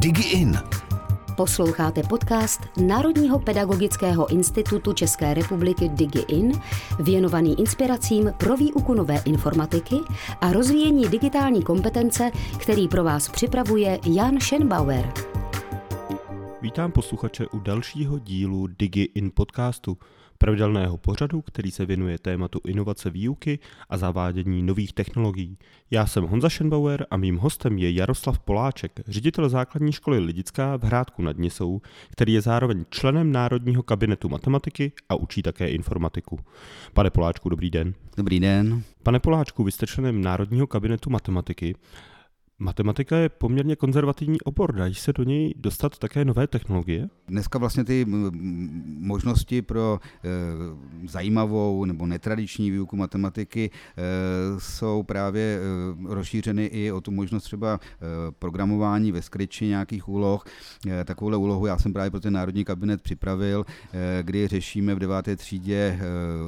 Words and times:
DigiIn. 0.00 0.58
Posloucháte 1.36 2.02
podcast 2.02 2.60
Národního 2.86 3.38
pedagogického 3.38 4.32
institutu 4.32 4.92
České 4.92 5.34
republiky 5.34 5.88
DigiIn, 5.88 6.60
věnovaný 7.00 7.60
inspiracím 7.60 8.32
pro 8.38 8.56
výuku 8.56 8.94
nové 8.94 9.18
informatiky 9.24 9.96
a 10.40 10.52
rozvíjení 10.52 11.08
digitální 11.08 11.62
kompetence, 11.62 12.30
který 12.58 12.88
pro 12.88 13.04
vás 13.04 13.28
připravuje 13.28 13.98
Jan 14.06 14.40
Schenbauer. 14.40 15.12
Vítám 16.62 16.92
posluchače 16.92 17.46
u 17.46 17.58
dalšího 17.58 18.18
dílu 18.18 18.66
DigiIn 18.66 19.30
podcastu– 19.34 19.98
pravidelného 20.40 20.96
pořadu, 20.96 21.42
který 21.42 21.70
se 21.70 21.86
věnuje 21.86 22.18
tématu 22.18 22.60
inovace 22.66 23.10
výuky 23.10 23.58
a 23.88 23.96
zavádění 23.96 24.62
nových 24.62 24.92
technologií. 24.92 25.58
Já 25.90 26.06
jsem 26.06 26.24
Honza 26.24 26.48
Schenbauer 26.48 27.06
a 27.10 27.16
mým 27.16 27.36
hostem 27.36 27.78
je 27.78 27.92
Jaroslav 27.92 28.38
Poláček, 28.38 29.00
ředitel 29.06 29.48
základní 29.48 29.92
školy 29.92 30.18
Lidická 30.18 30.76
v 30.76 30.84
Hrádku 30.84 31.22
nad 31.22 31.38
Nisou, 31.38 31.80
který 32.10 32.32
je 32.32 32.40
zároveň 32.40 32.84
členem 32.90 33.32
Národního 33.32 33.82
kabinetu 33.82 34.28
matematiky 34.28 34.92
a 35.08 35.14
učí 35.14 35.42
také 35.42 35.68
informatiku. 35.68 36.38
Pane 36.94 37.10
Poláčku, 37.10 37.48
dobrý 37.48 37.70
den. 37.70 37.94
Dobrý 38.16 38.40
den. 38.40 38.82
Pane 39.02 39.20
Poláčku, 39.20 39.64
vy 39.64 39.72
jste 39.72 39.86
členem 39.86 40.20
Národního 40.20 40.66
kabinetu 40.66 41.10
matematiky. 41.10 41.74
Matematika 42.62 43.16
je 43.16 43.28
poměrně 43.28 43.76
konzervativní 43.76 44.40
obor, 44.40 44.74
dají 44.74 44.94
se 44.94 45.12
do 45.12 45.22
něj 45.22 45.54
dostat 45.56 45.98
také 45.98 46.24
nové 46.24 46.46
technologie? 46.46 47.08
Dneska 47.28 47.58
vlastně 47.58 47.84
ty 47.84 48.06
možnosti 48.84 49.62
pro 49.62 50.00
e, 50.24 51.08
zajímavou 51.08 51.84
nebo 51.84 52.06
netradiční 52.06 52.70
výuku 52.70 52.96
matematiky 52.96 53.70
e, 53.70 54.60
jsou 54.60 55.02
právě 55.02 55.42
e, 55.42 56.14
rozšířeny 56.14 56.64
i 56.64 56.92
o 56.92 57.00
tu 57.00 57.10
možnost 57.10 57.42
třeba 57.42 57.80
e, 57.82 58.06
programování 58.38 59.12
ve 59.12 59.22
skryči 59.22 59.66
nějakých 59.66 60.08
úloh. 60.08 60.44
E, 60.86 61.04
takovouhle 61.04 61.36
úlohu 61.36 61.66
já 61.66 61.78
jsem 61.78 61.92
právě 61.92 62.10
pro 62.10 62.20
ten 62.20 62.32
Národní 62.32 62.64
kabinet 62.64 63.02
připravil, 63.02 63.64
e, 63.92 64.22
kdy 64.22 64.48
řešíme 64.48 64.94
v 64.94 64.98
deváté 64.98 65.36
třídě 65.36 65.74
e, 65.74 66.00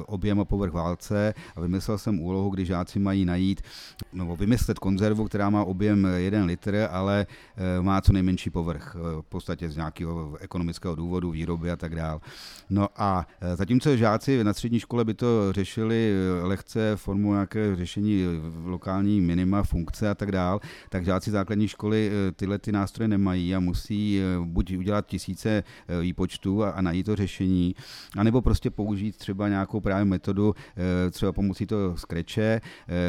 objem 0.05 0.39
a 0.39 0.45
povrch 0.45 0.73
válce 0.73 1.33
a 1.55 1.61
vymyslel 1.61 1.97
jsem 1.97 2.19
úlohu, 2.19 2.49
kdy 2.49 2.65
žáci 2.65 2.99
mají 2.99 3.25
najít, 3.25 3.61
nebo 4.13 4.35
vymyslet 4.35 4.79
konzervu, 4.79 5.25
která 5.25 5.49
má 5.49 5.63
objem 5.63 6.02
jeden 6.05 6.45
litr, 6.45 6.87
ale 6.91 7.27
eh, 7.57 7.81
má 7.81 8.01
co 8.01 8.13
nejmenší 8.13 8.49
povrch, 8.49 8.95
eh, 8.95 9.21
v 9.21 9.25
podstatě 9.29 9.69
z 9.69 9.75
nějakého 9.75 10.37
ekonomického 10.39 10.95
důvodu, 10.95 11.31
výroby 11.31 11.71
a 11.71 11.75
tak 11.75 11.95
dále. 11.95 12.19
No 12.69 12.87
a 12.95 13.27
eh, 13.41 13.55
zatímco 13.55 13.97
žáci 13.97 14.43
na 14.43 14.53
střední 14.53 14.79
škole 14.79 15.05
by 15.05 15.13
to 15.13 15.53
řešili 15.53 16.13
lehce 16.41 16.91
formou 16.95 17.31
nějaké 17.31 17.75
řešení 17.75 18.23
lokální 18.65 19.21
minima, 19.21 19.63
funkce 19.63 20.09
a 20.09 20.15
tak 20.15 20.31
dále, 20.31 20.59
tak 20.89 21.05
žáci 21.05 21.31
základní 21.31 21.67
školy 21.67 22.11
tyhle 22.35 22.59
ty 22.59 22.71
nástroje 22.71 23.07
nemají 23.07 23.55
a 23.55 23.59
musí 23.59 24.21
buď 24.43 24.77
udělat 24.77 25.05
tisíce 25.05 25.63
výpočtů 26.01 26.63
a, 26.63 26.69
a 26.69 26.81
najít 26.81 27.05
to 27.05 27.15
řešení, 27.15 27.75
anebo 28.17 28.41
prostě 28.41 28.69
použít 28.69 29.17
třeba 29.17 29.49
nějakou 29.49 29.79
právě 29.79 30.05
metodu, 30.05 30.55
třeba 31.11 31.31
pomocí 31.31 31.65
toho 31.65 31.97
skreče, 31.97 32.61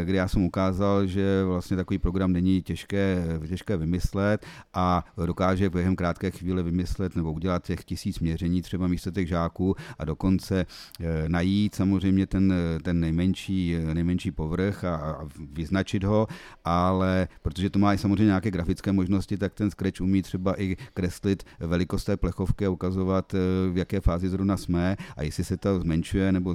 kde 0.05 0.19
já 0.19 0.29
jsem 0.29 0.45
ukázal, 0.45 1.07
že 1.07 1.45
vlastně 1.45 1.77
takový 1.77 1.99
program 1.99 2.33
není 2.33 2.63
těžký 2.63 2.84
těžké, 2.87 3.25
těžké 3.49 3.77
vymyslet 3.77 4.47
a 4.75 5.05
dokáže 5.27 5.71
během 5.71 5.97
krátké 5.97 6.31
chvíle 6.31 6.63
vymyslet 6.63 7.17
nebo 7.17 7.33
udělat 7.33 7.65
těch 7.65 7.85
tisíc 7.85 8.21
měření 8.21 8.63
třeba 8.63 8.87
místo 8.87 9.11
těch 9.11 9.29
žáků 9.29 9.77
a 9.99 10.05
dokonce 10.05 10.67
eh, 11.01 11.29
najít 11.29 11.75
samozřejmě 11.75 12.27
ten, 12.27 12.55
ten 12.83 13.01
nejmenší, 13.01 13.77
nejmenší 13.95 14.31
povrch 14.31 14.85
a, 14.85 14.97
a 14.97 15.29
vyznačit 15.53 16.05
ho, 16.05 16.27
ale 16.65 17.29
protože 17.43 17.71
to 17.71 17.79
má 17.79 17.95
i 17.95 17.99
samozřejmě 17.99 18.25
nějaké 18.25 18.51
grafické 18.51 18.93
možnosti, 18.93 19.37
tak 19.37 19.55
ten 19.55 19.71
Scratch 19.71 20.01
umí 20.01 20.23
třeba 20.23 20.61
i 20.61 20.77
kreslit 20.95 21.45
velikost 21.61 22.05
té 22.05 22.17
plechovky 22.17 22.67
a 22.67 22.71
ukazovat, 22.71 23.35
eh, 23.35 23.39
v 23.73 23.77
jaké 23.77 24.01
fázi 24.01 24.29
zrovna 24.29 24.57
jsme 24.57 24.97
a 25.17 25.23
jestli 25.23 25.45
se 25.45 25.57
to 25.57 25.81
zmenšuje 25.81 26.33
nebo 26.33 26.55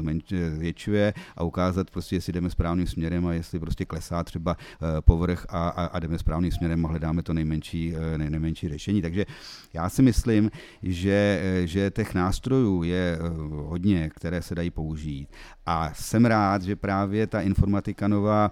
zvětšuje 0.56 1.14
a 1.38 1.44
ukázat 1.44 1.92
prostě, 1.92 2.16
jestli 2.16 2.34
jdeme 2.34 2.50
správným 2.50 2.88
směrem 2.88 3.28
a 3.28 3.34
jestli 3.34 3.60
prostě 3.60 3.86
klesá 3.86 4.24
třeba 4.24 4.58
eh, 4.60 5.02
povrch 5.02 5.46
a, 5.50 5.70
a, 5.70 5.86
a 5.86 6.00
jdeme 6.00 6.19
správným 6.20 6.52
směrem 6.52 6.86
a 6.86 6.90
hledáme 6.90 7.24
to 7.24 7.34
nejmenší, 7.34 7.94
eh, 7.96 8.18
nej, 8.18 8.30
nejmenší 8.30 8.70
řešení. 8.70 9.02
Takže 9.02 9.26
já 9.74 9.90
si 9.90 10.02
myslím, 10.02 10.52
že, 10.84 11.42
eh, 11.44 11.68
že 11.68 11.92
těch 11.92 12.14
nástrojů 12.14 12.84
je 12.84 13.18
eh, 13.18 13.20
hodně, 13.50 14.10
které 14.10 14.42
se 14.42 14.56
dají 14.56 14.70
použít. 14.70 15.28
A 15.66 15.94
jsem 15.94 16.26
rád, 16.26 16.62
že 16.62 16.76
právě 16.76 17.28
ta 17.28 17.42
informatika 17.42 18.08
nová 18.08 18.52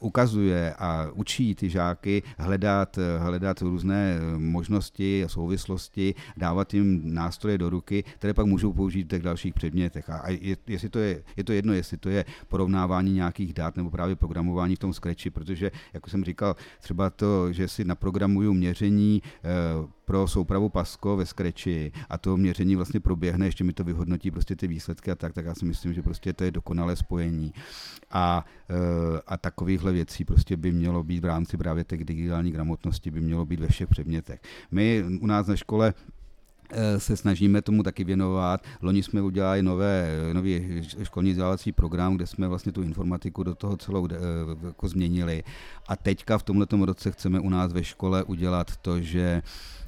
ukazuje 0.00 0.74
a 0.78 1.06
učí 1.14 1.54
ty 1.54 1.70
žáky 1.70 2.22
hledat, 2.38 2.98
hledat 3.18 3.60
různé 3.60 4.18
možnosti 4.36 5.24
a 5.24 5.28
souvislosti, 5.28 6.14
dávat 6.36 6.74
jim 6.74 7.14
nástroje 7.14 7.58
do 7.58 7.70
ruky, 7.70 8.04
které 8.18 8.34
pak 8.34 8.46
můžou 8.46 8.72
použít 8.72 9.04
v 9.04 9.08
těch 9.08 9.22
dalších 9.22 9.54
předmětech. 9.54 10.10
A 10.10 10.30
je, 10.30 10.56
jestli 10.66 10.88
to 10.88 10.98
je, 10.98 11.22
je 11.36 11.44
to 11.44 11.52
jedno, 11.52 11.72
jestli 11.72 11.96
to 11.96 12.08
je 12.08 12.24
porovnávání 12.48 13.12
nějakých 13.12 13.52
dat 13.52 13.76
nebo 13.76 13.90
právě 13.90 14.16
programování 14.16 14.76
v 14.76 14.78
tom 14.78 14.92
Scratchi, 14.92 15.30
protože, 15.30 15.70
jako 15.92 16.10
jsem 16.10 16.24
říkal, 16.24 16.56
třeba 16.80 16.95
to, 17.16 17.52
že 17.52 17.68
si 17.68 17.84
naprogramuju 17.84 18.54
měření 18.54 19.22
eh, 19.24 19.48
pro 20.04 20.28
soupravu 20.28 20.68
Pasko 20.68 21.16
ve 21.16 21.26
Scratchi 21.26 21.92
a 22.08 22.18
to 22.18 22.36
měření 22.36 22.76
vlastně 22.76 23.00
proběhne, 23.00 23.46
ještě 23.46 23.64
mi 23.64 23.72
to 23.72 23.84
vyhodnotí 23.84 24.30
prostě 24.30 24.56
ty 24.56 24.66
výsledky 24.66 25.10
a 25.10 25.14
tak, 25.14 25.32
tak 25.32 25.44
já 25.44 25.54
si 25.54 25.64
myslím, 25.64 25.94
že 25.94 26.02
prostě 26.02 26.32
to 26.32 26.44
je 26.44 26.50
dokonalé 26.50 26.96
spojení. 26.96 27.52
A, 28.10 28.44
eh, 28.70 29.20
a 29.26 29.36
takovýchhle 29.36 29.92
věcí 29.92 30.24
prostě 30.24 30.56
by 30.56 30.72
mělo 30.72 31.02
být 31.02 31.20
v 31.20 31.24
rámci 31.24 31.56
právě 31.56 31.84
té 31.84 31.96
digitální 31.96 32.50
gramotnosti, 32.50 33.10
by 33.10 33.20
mělo 33.20 33.44
být 33.44 33.60
ve 33.60 33.68
všech 33.68 33.88
předmětech. 33.88 34.40
My 34.70 35.04
u 35.20 35.26
nás 35.26 35.46
na 35.46 35.56
škole 35.56 35.94
se 36.98 37.16
snažíme 37.16 37.62
tomu 37.62 37.82
taky 37.82 38.04
věnovat. 38.04 38.64
Loni 38.82 39.02
jsme 39.02 39.22
udělali 39.22 39.62
nové, 39.62 40.08
nový 40.32 40.82
školní 41.02 41.30
vzdělávací 41.30 41.72
program, 41.72 42.16
kde 42.16 42.26
jsme 42.26 42.48
vlastně 42.48 42.72
tu 42.72 42.82
informatiku 42.82 43.42
do 43.42 43.54
toho 43.54 43.76
celou 43.76 44.08
eh, 44.10 44.66
jako 44.66 44.88
změnili. 44.88 45.42
A 45.88 45.96
teďka 45.96 46.38
v 46.38 46.42
tomto 46.42 46.86
roce 46.86 47.10
chceme 47.10 47.40
u 47.40 47.48
nás 47.48 47.72
ve 47.72 47.84
škole 47.84 48.24
udělat 48.24 48.76
to, 48.76 49.00
že 49.00 49.42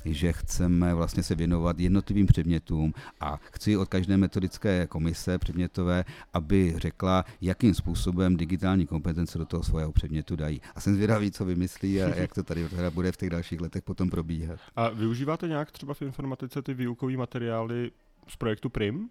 že 0.04 0.32
chceme 0.32 0.94
vlastně 0.94 1.22
se 1.22 1.34
věnovat 1.34 1.80
jednotlivým 1.80 2.26
předmětům 2.26 2.94
a 3.20 3.36
chci 3.36 3.76
od 3.76 3.88
každé 3.88 4.16
metodické 4.16 4.86
komise 4.86 5.38
předmětové, 5.38 6.04
aby 6.32 6.74
řekla, 6.76 7.24
jakým 7.40 7.74
způsobem 7.74 8.36
digitální 8.36 8.86
kompetence 8.86 9.38
do 9.38 9.44
toho 9.44 9.62
svého 9.62 9.92
předmětu 9.92 10.36
dají. 10.36 10.60
A 10.74 10.80
jsem 10.80 10.94
zvědavý, 10.94 11.30
co 11.30 11.44
vymyslí 11.44 12.02
a 12.02 12.16
jak 12.16 12.34
to 12.34 12.42
tady 12.42 12.68
bude 12.90 13.12
v 13.12 13.16
těch 13.16 13.30
dalších 13.30 13.60
letech 13.60 13.82
potom 13.82 14.10
probíhat. 14.10 14.60
A 14.76 14.88
využíváte 14.88 15.48
nějak 15.48 15.70
třeba 15.70 15.94
v 15.94 16.02
informatice 16.02 16.62
ty 16.62 16.74
výukové 16.74 17.16
materiály 17.16 17.90
z 18.28 18.36
projektu 18.36 18.70
PRIM? 18.70 19.08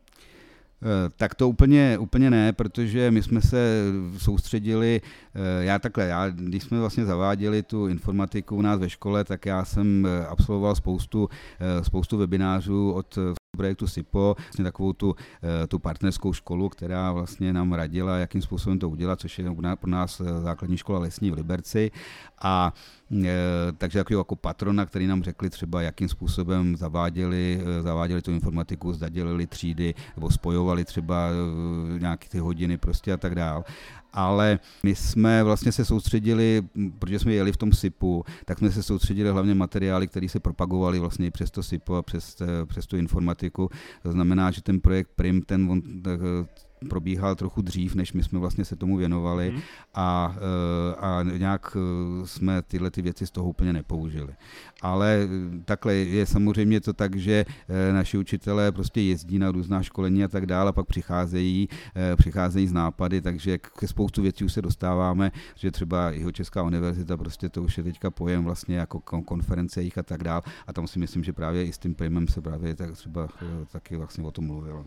Eh, 0.82 1.10
tak 1.16 1.36
to 1.36 1.50
úplně, 1.50 1.98
úplně 1.98 2.30
ne, 2.30 2.54
protože 2.54 3.12
my 3.12 3.24
jsme 3.24 3.42
se 3.42 3.84
soustředili, 4.18 5.02
eh, 5.36 5.64
já 5.64 5.80
takhle, 5.80 6.08
já, 6.08 6.30
když 6.30 6.64
jsme 6.64 6.80
vlastně 6.80 7.06
zaváděli 7.06 7.64
tu 7.64 7.88
informatiku 7.88 8.56
u 8.56 8.62
nás 8.62 8.80
ve 8.80 8.90
škole, 8.90 9.24
tak 9.24 9.46
já 9.46 9.66
jsem 9.66 10.06
eh, 10.06 10.26
absolvoval 10.26 10.76
spoustu, 10.76 11.30
spoustu 11.82 12.18
webinářů 12.18 12.92
od 12.92 13.18
projektu 13.58 13.88
SIPO, 13.88 14.36
vlastně 14.40 14.64
takovou 14.64 14.94
tu, 14.94 15.16
tu 15.68 15.80
partnerskou 15.80 16.34
školu, 16.34 16.70
která 16.70 17.12
vlastně 17.12 17.54
nám 17.54 17.74
radila, 17.74 18.18
jakým 18.18 18.42
způsobem 18.42 18.80
to 18.80 18.90
udělat, 18.90 19.20
což 19.20 19.40
je 19.40 19.46
pro 19.80 19.90
nás 19.92 20.22
základní 20.44 20.78
škola 20.78 21.00
lesní 21.00 21.32
v 21.32 21.34
Liberci. 21.34 21.92
A 22.42 22.74
takže 23.78 24.00
jako, 24.00 24.14
jako 24.14 24.36
patrona, 24.36 24.86
který 24.86 25.08
nám 25.08 25.24
řekli 25.24 25.50
třeba, 25.50 25.82
jakým 25.82 26.10
způsobem 26.10 26.78
zaváděli, 26.78 27.62
zaváděli 27.82 28.22
tu 28.22 28.32
informatiku, 28.32 28.94
zda 28.94 29.10
dělili 29.10 29.48
třídy 29.48 29.94
nebo 30.16 30.32
spojovali 30.32 30.86
třeba 30.86 31.30
nějaké 31.98 32.30
ty 32.30 32.40
hodiny 32.40 32.78
prostě 32.78 33.14
a 33.14 33.18
tak 33.18 33.36
dál 33.36 33.64
ale 34.18 34.60
my 34.84 34.96
jsme 34.96 35.44
vlastně 35.44 35.72
se 35.72 35.86
soustředili, 35.86 36.64
protože 37.00 37.20
jsme 37.20 37.34
jeli 37.34 37.52
v 37.52 37.58
tom 37.58 37.74
SIPu, 37.74 38.26
tak 38.46 38.58
jsme 38.58 38.72
se 38.72 38.84
soustředili 38.84 39.30
hlavně 39.30 39.56
materiály, 39.56 40.08
které 40.08 40.30
se 40.30 40.40
propagovaly 40.40 41.00
vlastně 41.00 41.28
i 41.28 41.32
přes 41.32 41.52
to 41.52 41.64
SIPu 41.64 41.96
a 41.96 42.02
přes, 42.02 42.38
přes 42.66 42.88
tu 42.88 42.98
informatiku. 42.98 43.70
To 44.04 44.12
znamená, 44.12 44.52
že 44.52 44.62
ten 44.62 44.80
projekt 44.80 45.10
PRIM, 45.16 45.42
ten 45.42 45.72
on, 45.72 45.82
probíhal 46.90 47.36
trochu 47.36 47.62
dřív, 47.62 47.96
než 47.96 48.14
my 48.14 48.24
jsme 48.24 48.40
vlastně 48.40 48.66
se 48.66 48.76
tomu 48.76 48.98
věnovali 48.98 49.50
hmm. 49.50 49.62
a, 49.94 50.36
eh, 50.38 50.96
a 50.96 51.24
nějak 51.38 51.78
eh, 51.78 52.28
jsme 52.28 52.62
tyhle 52.62 52.92
ty 52.92 53.02
věci 53.02 53.28
z 53.28 53.32
toho 53.32 53.50
úplně 53.50 53.74
nepoužili. 53.74 54.34
Ale 54.82 55.20
eh, 55.24 55.64
takhle 55.66 55.96
je 55.96 56.26
samozřejmě 56.26 56.82
to 56.82 56.94
tak, 56.94 57.16
že 57.16 57.46
naši 57.92 58.18
učitelé 58.18 58.72
prostě 58.72 59.02
jezdí 59.02 59.40
na 59.40 59.52
různá 59.52 59.84
školení 59.84 60.24
a 60.24 60.28
tak 60.28 60.46
dále 60.46 60.70
a 60.70 60.72
pak 60.72 60.88
přicházejí, 60.88 61.70
přicházejí 62.16 62.68
z 62.68 62.74
nápady, 62.74 63.22
takže 63.22 63.58
ke 63.58 63.88
spoustu 63.88 64.22
věcí 64.22 64.44
už 64.44 64.54
se 64.54 64.62
dostáváme, 64.62 65.32
že 65.56 65.72
třeba 65.72 66.10
jeho 66.10 66.32
Česká 66.32 66.64
univerzita 66.64 67.18
prostě 67.18 67.50
to 67.50 67.64
už 67.64 67.78
je 67.78 67.84
teďka 67.84 68.12
pojem 68.12 68.44
vlastně 68.44 68.78
jako 68.78 69.00
konference 69.02 69.82
jich 69.82 69.98
a 69.98 70.04
tak 70.04 70.24
dále 70.24 70.42
a 70.68 70.74
tam 70.74 70.88
si 70.88 71.00
myslím, 71.00 71.24
že 71.24 71.34
právě 71.34 71.66
i 71.66 71.74
s 71.74 71.78
tím 71.78 71.96
primem 71.96 72.28
se 72.28 72.42
právě 72.42 72.76
tak 72.76 72.92
třeba 72.92 73.28
taky 73.72 73.96
vlastně 73.96 74.24
o 74.24 74.32
tom 74.32 74.46
mluvilo. 74.46 74.86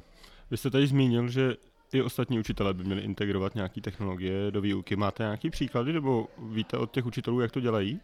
Vy 0.51 0.57
jste 0.57 0.71
tady 0.71 0.87
zmínil, 0.87 1.29
že 1.29 1.55
i 1.93 2.03
ostatní 2.03 2.39
učitelé 2.39 2.75
by 2.75 2.85
měli 2.85 3.01
integrovat 3.01 3.55
nějaké 3.55 3.81
technologie 3.81 4.51
do 4.51 4.61
výuky. 4.61 4.97
Máte 4.97 5.23
nějaký 5.23 5.51
příklady, 5.51 5.93
nebo 5.93 6.29
víte 6.39 6.77
od 6.77 6.91
těch 6.91 7.07
učitelů, 7.07 7.41
jak 7.41 7.53
to 7.53 7.61
dělají? 7.61 8.01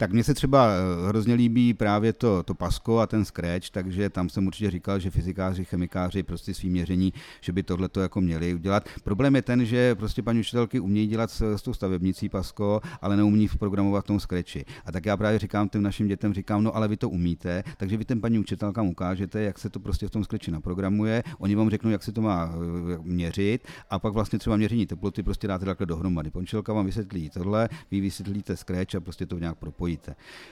Tak 0.00 0.12
mně 0.12 0.24
se 0.24 0.34
třeba 0.34 0.68
eh, 0.68 1.08
hrozně 1.08 1.34
líbí 1.34 1.74
právě 1.74 2.12
to, 2.12 2.42
to 2.42 2.54
Pasko 2.54 2.98
a 2.98 3.06
ten 3.06 3.24
Scratch, 3.24 3.70
takže 3.70 4.10
tam 4.10 4.28
jsem 4.28 4.46
určitě 4.46 4.70
říkal, 4.70 4.98
že 4.98 5.10
fyzikáři, 5.10 5.64
chemikáři 5.64 6.22
prostě 6.22 6.54
svým 6.54 6.72
měření, 6.72 7.12
že 7.40 7.52
by 7.52 7.62
tohle 7.62 7.88
to 7.88 8.00
jako 8.00 8.20
měli 8.20 8.54
udělat. 8.54 8.88
Problém 9.04 9.36
je 9.36 9.42
ten, 9.42 9.64
že 9.64 9.94
prostě 9.94 10.22
paní 10.22 10.40
učitelky 10.40 10.80
umějí 10.80 11.06
dělat 11.06 11.30
s, 11.30 11.54
s 11.54 11.62
tou 11.62 11.74
stavebnicí 11.74 12.28
Pasko, 12.28 12.80
ale 13.02 13.16
neumí 13.16 13.48
programovat 13.58 14.04
tom 14.04 14.20
Scratchi. 14.20 14.64
A 14.84 14.92
tak 14.92 15.06
já 15.06 15.16
právě 15.16 15.38
říkám 15.38 15.68
těm 15.68 15.82
našim 15.82 16.08
dětem, 16.08 16.34
říkám, 16.34 16.64
no 16.64 16.76
ale 16.76 16.88
vy 16.88 16.96
to 16.96 17.08
umíte, 17.08 17.64
takže 17.76 17.96
vy 17.96 18.04
ten 18.04 18.20
paní 18.20 18.38
učitelkám 18.38 18.86
ukážete, 18.86 19.42
jak 19.42 19.58
se 19.58 19.70
to 19.70 19.80
prostě 19.80 20.06
v 20.06 20.10
tom 20.10 20.24
Scratchi 20.24 20.50
naprogramuje, 20.50 21.22
oni 21.38 21.54
vám 21.54 21.70
řeknou, 21.70 21.90
jak 21.90 22.02
se 22.02 22.12
to 22.12 22.20
má 22.20 22.50
eh, 22.52 22.98
měřit 23.02 23.68
a 23.90 23.98
pak 23.98 24.12
vlastně 24.12 24.38
třeba 24.38 24.56
měření 24.56 24.86
teploty 24.86 25.22
prostě 25.22 25.48
dáte 25.48 25.64
takhle 25.64 25.86
dohromady. 25.86 26.30
Pončelka 26.30 26.72
vám 26.72 26.86
vysvětlí 26.86 27.30
tohle, 27.30 27.68
vy 27.90 28.00
vysvětlíte 28.00 28.56
Scratch 28.56 28.94
a 28.94 29.00
prostě 29.00 29.26
to 29.26 29.38
nějak 29.38 29.58
propojíte. 29.58 29.87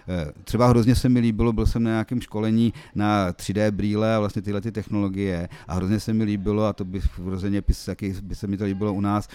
Eh, 0.09 0.33
třeba 0.45 0.67
hrozně 0.67 0.95
se 0.95 1.09
mi 1.09 1.21
líbilo, 1.21 1.53
byl 1.53 1.67
jsem 1.67 1.83
na 1.83 1.91
nějakém 1.91 2.21
školení 2.21 2.73
na 2.95 3.33
3D 3.33 3.71
brýle 3.71 4.15
a 4.15 4.19
vlastně 4.19 4.43
tyhle 4.43 4.61
ty 4.61 4.73
technologie 4.73 5.49
a 5.69 5.75
hrozně 5.75 6.01
se 6.01 6.13
mi 6.13 6.25
líbilo, 6.25 6.65
a 6.65 6.73
to 6.73 6.85
by 6.85 7.01
v 7.01 7.19
jaký 7.89 8.15
by 8.23 8.35
se 8.35 8.47
mi 8.47 8.57
to 8.57 8.65
líbilo 8.65 8.93
u 8.93 9.01
nás, 9.01 9.29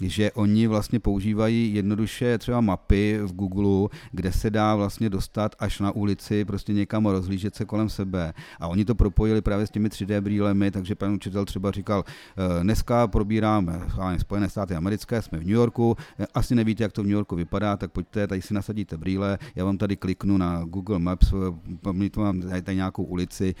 že 0.00 0.32
oni 0.32 0.66
vlastně 0.66 1.00
používají 1.00 1.74
jednoduše 1.74 2.38
třeba 2.38 2.60
mapy 2.60 3.18
v 3.22 3.32
Google, 3.32 3.88
kde 4.12 4.32
se 4.32 4.50
dá 4.50 4.74
vlastně 4.74 5.10
dostat 5.10 5.54
až 5.58 5.80
na 5.80 5.90
ulici, 5.90 6.44
prostě 6.44 6.72
někam 6.72 7.06
rozhlížet 7.06 7.54
se 7.54 7.64
kolem 7.64 7.88
sebe. 7.88 8.32
A 8.60 8.68
oni 8.68 8.84
to 8.84 8.94
propojili 8.94 9.42
právě 9.42 9.66
s 9.66 9.70
těmi 9.70 9.88
3D 9.88 10.20
brýlemi, 10.20 10.70
takže 10.70 10.94
pan 10.94 11.12
učitel 11.12 11.44
třeba 11.44 11.70
říkal, 11.70 12.04
eh, 12.06 12.62
dneska 12.62 13.06
probíráme 13.06 13.80
Spojené 14.18 14.48
státy 14.48 14.74
americké, 14.74 15.22
jsme 15.22 15.38
v 15.38 15.42
New 15.42 15.54
Yorku, 15.54 15.96
eh, 16.18 16.26
asi 16.34 16.54
nevíte, 16.54 16.82
jak 16.82 16.92
to 16.92 17.02
v 17.02 17.06
New 17.06 17.14
Yorku 17.14 17.36
vypadá, 17.36 17.76
tak 17.76 17.92
pojďte, 17.92 18.26
tady 18.26 18.42
si 18.42 18.54
nasadíte 18.54 18.96
brýle, 18.96 19.38
já 19.54 19.64
vám 19.64 19.78
tady 19.78 19.96
kliknu 19.96 20.36
na 20.36 20.64
Google 20.64 20.98
Maps, 20.98 21.32
eh, 21.32 22.10
to 22.10 22.20
mám 22.20 22.40
tady 22.40 22.76
nějakou 22.76 23.02
ulici 23.02 23.54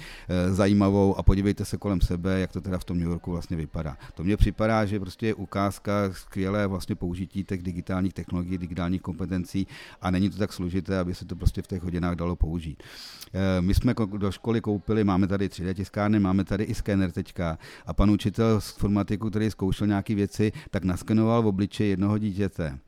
zajímavou 0.50 1.18
a 1.18 1.22
podívejte 1.22 1.64
se 1.64 1.76
kolem 1.76 2.00
sebe, 2.00 2.40
jak 2.40 2.52
to 2.52 2.60
teda 2.60 2.78
v 2.78 2.84
tom 2.84 2.98
New 2.98 3.08
Yorku 3.08 3.30
vlastně 3.30 3.56
vypadá. 3.56 3.96
To 4.14 4.24
mně 4.24 4.36
připadá, 4.36 4.84
že 4.84 5.00
prostě 5.00 5.26
je 5.26 5.34
ukázka 5.34 5.92
skvělé 6.24 6.66
vlastně 6.66 6.94
použití 6.94 7.44
těch 7.44 7.62
digitálních 7.62 8.12
technologií, 8.12 8.58
digitálních 8.58 9.02
kompetencí 9.02 9.66
a 10.00 10.10
není 10.10 10.30
to 10.30 10.38
tak 10.38 10.52
složité, 10.52 10.98
aby 10.98 11.14
se 11.14 11.24
to 11.24 11.36
prostě 11.36 11.62
v 11.62 11.66
těch 11.66 11.82
hodinách 11.82 12.14
dalo 12.16 12.36
použít. 12.36 12.82
Eh, 12.82 13.60
my 13.60 13.74
jsme 13.74 13.94
do 14.16 14.32
školy 14.32 14.60
koupili, 14.60 15.04
máme 15.04 15.26
tady 15.26 15.48
3D 15.48 15.74
tiskárny, 15.74 16.20
máme 16.20 16.44
tady 16.44 16.64
i 16.64 16.74
skener 16.74 17.12
teďka 17.12 17.58
a 17.86 17.92
pan 17.92 18.10
učitel 18.10 18.60
z 18.60 18.70
formatiku, 18.70 19.30
který 19.30 19.50
zkoušel 19.50 19.86
nějaké 19.86 20.14
věci, 20.14 20.52
tak 20.70 20.84
naskenoval 20.84 21.42
v 21.42 21.46
obličeji 21.46 21.90
jednoho 21.90 22.18
dítěte 22.18 22.78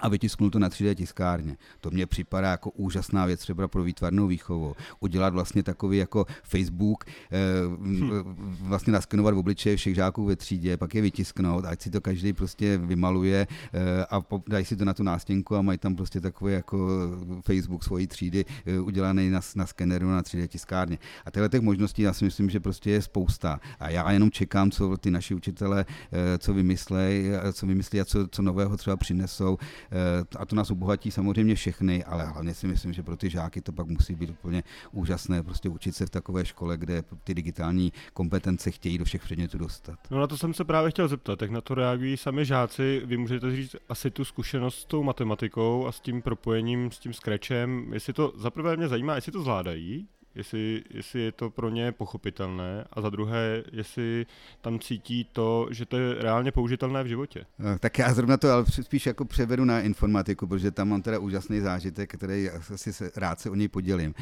a 0.00 0.08
vytisknul 0.08 0.50
to 0.50 0.58
na 0.58 0.68
3D 0.68 0.94
tiskárně. 0.94 1.56
To 1.80 1.90
mně 1.90 2.06
připadá 2.06 2.50
jako 2.50 2.70
úžasná 2.70 3.26
věc 3.26 3.40
třeba 3.40 3.68
pro 3.68 3.82
výtvarnou 3.82 4.26
výchovu. 4.26 4.74
Udělat 5.00 5.32
vlastně 5.32 5.62
takový 5.62 5.98
jako 5.98 6.26
Facebook, 6.42 7.04
eh, 7.04 7.38
hm. 7.78 8.10
vlastně 8.60 8.92
naskenovat 8.92 9.34
v 9.34 9.38
obličeje 9.38 9.76
všech 9.76 9.94
žáků 9.94 10.24
ve 10.24 10.36
třídě, 10.36 10.76
pak 10.76 10.94
je 10.94 11.02
vytisknout, 11.02 11.64
ať 11.64 11.82
si 11.82 11.90
to 11.90 12.00
každý 12.00 12.32
prostě 12.32 12.78
vymaluje 12.78 13.46
eh, 13.72 14.06
a 14.10 14.22
dají 14.48 14.64
si 14.64 14.76
to 14.76 14.84
na 14.84 14.94
tu 14.94 15.02
nástěnku 15.02 15.56
a 15.56 15.62
mají 15.62 15.78
tam 15.78 15.96
prostě 15.96 16.20
takový 16.20 16.52
jako 16.52 16.88
Facebook 17.42 17.84
svojí 17.84 18.06
třídy 18.06 18.44
eh, 18.66 18.80
udělaný 18.80 19.30
na, 19.30 19.40
na 19.56 19.66
skeneru 19.66 20.10
na 20.10 20.22
3D 20.22 20.48
tiskárně. 20.48 20.98
A 21.24 21.30
těchto 21.30 21.48
těch 21.48 21.60
možností 21.60 22.02
já 22.02 22.12
si 22.12 22.24
myslím, 22.24 22.50
že 22.50 22.60
prostě 22.60 22.90
je 22.90 23.02
spousta. 23.02 23.60
A 23.80 23.90
já 23.90 24.10
jenom 24.10 24.30
čekám, 24.30 24.70
co 24.70 24.96
ty 24.96 25.10
naši 25.10 25.34
učitele, 25.34 25.84
co 26.38 26.54
vymyslejí, 26.54 27.30
co 27.52 27.66
vymyslí 27.66 28.00
a 28.00 28.04
co, 28.04 28.28
co 28.28 28.42
nového 28.42 28.76
třeba 28.76 28.96
přinesou 28.96 29.58
a 30.38 30.46
to 30.46 30.56
nás 30.56 30.70
obohatí 30.70 31.10
samozřejmě 31.10 31.54
všechny, 31.54 32.04
ale 32.04 32.26
hlavně 32.26 32.54
si 32.54 32.66
myslím, 32.66 32.92
že 32.92 33.02
pro 33.02 33.16
ty 33.16 33.30
žáky 33.30 33.60
to 33.60 33.72
pak 33.72 33.86
musí 33.86 34.14
být 34.14 34.30
úplně 34.30 34.62
úžasné, 34.92 35.42
prostě 35.42 35.68
učit 35.68 35.96
se 35.96 36.06
v 36.06 36.10
takové 36.10 36.44
škole, 36.44 36.76
kde 36.76 37.02
ty 37.24 37.34
digitální 37.34 37.92
kompetence 38.12 38.70
chtějí 38.70 38.98
do 38.98 39.04
všech 39.04 39.22
předmětů 39.22 39.58
dostat. 39.58 39.98
No 40.10 40.20
na 40.20 40.26
to 40.26 40.38
jsem 40.38 40.54
se 40.54 40.64
právě 40.64 40.90
chtěl 40.90 41.08
zeptat, 41.08 41.42
jak 41.42 41.50
na 41.50 41.60
to 41.60 41.74
reagují 41.74 42.16
sami 42.16 42.44
žáci. 42.44 43.02
Vy 43.04 43.16
můžete 43.16 43.56
říct 43.56 43.76
asi 43.88 44.10
tu 44.10 44.24
zkušenost 44.24 44.78
s 44.78 44.84
tou 44.84 45.02
matematikou 45.02 45.86
a 45.86 45.92
s 45.92 46.00
tím 46.00 46.22
propojením, 46.22 46.90
s 46.90 46.98
tím 46.98 47.12
scratchem, 47.12 47.92
jestli 47.92 48.12
to 48.12 48.32
zaprvé 48.36 48.76
mě 48.76 48.88
zajímá, 48.88 49.14
jestli 49.14 49.32
to 49.32 49.42
zvládají, 49.42 50.08
jestli, 50.34 50.82
jestli 50.90 51.20
je 51.20 51.32
to 51.32 51.50
pro 51.50 51.68
ně 51.68 51.92
pochopitelné 51.92 52.84
a 52.92 53.00
za 53.00 53.10
druhé, 53.10 53.62
jestli 53.72 54.26
tam 54.60 54.78
cítí 54.78 55.26
to, 55.32 55.68
že 55.70 55.86
to 55.86 55.96
je 55.96 56.14
reálně 56.14 56.52
použitelné 56.52 57.02
v 57.02 57.06
životě. 57.06 57.46
Eh, 57.74 57.78
tak 57.78 57.98
já 57.98 58.14
zrovna 58.14 58.36
to 58.36 58.50
ale 58.50 58.64
spíš 58.66 59.06
jako 59.06 59.24
převedu 59.24 59.64
na 59.64 59.80
informatiku, 59.80 60.46
protože 60.46 60.70
tam 60.70 60.88
mám 60.88 61.02
teda 61.02 61.18
úžasný 61.18 61.60
zážitek, 61.60 62.12
který 62.12 62.50
asi 62.50 62.92
se, 62.92 63.10
rád 63.16 63.40
se 63.40 63.50
o 63.50 63.54
něj 63.54 63.68
podělím. 63.68 64.14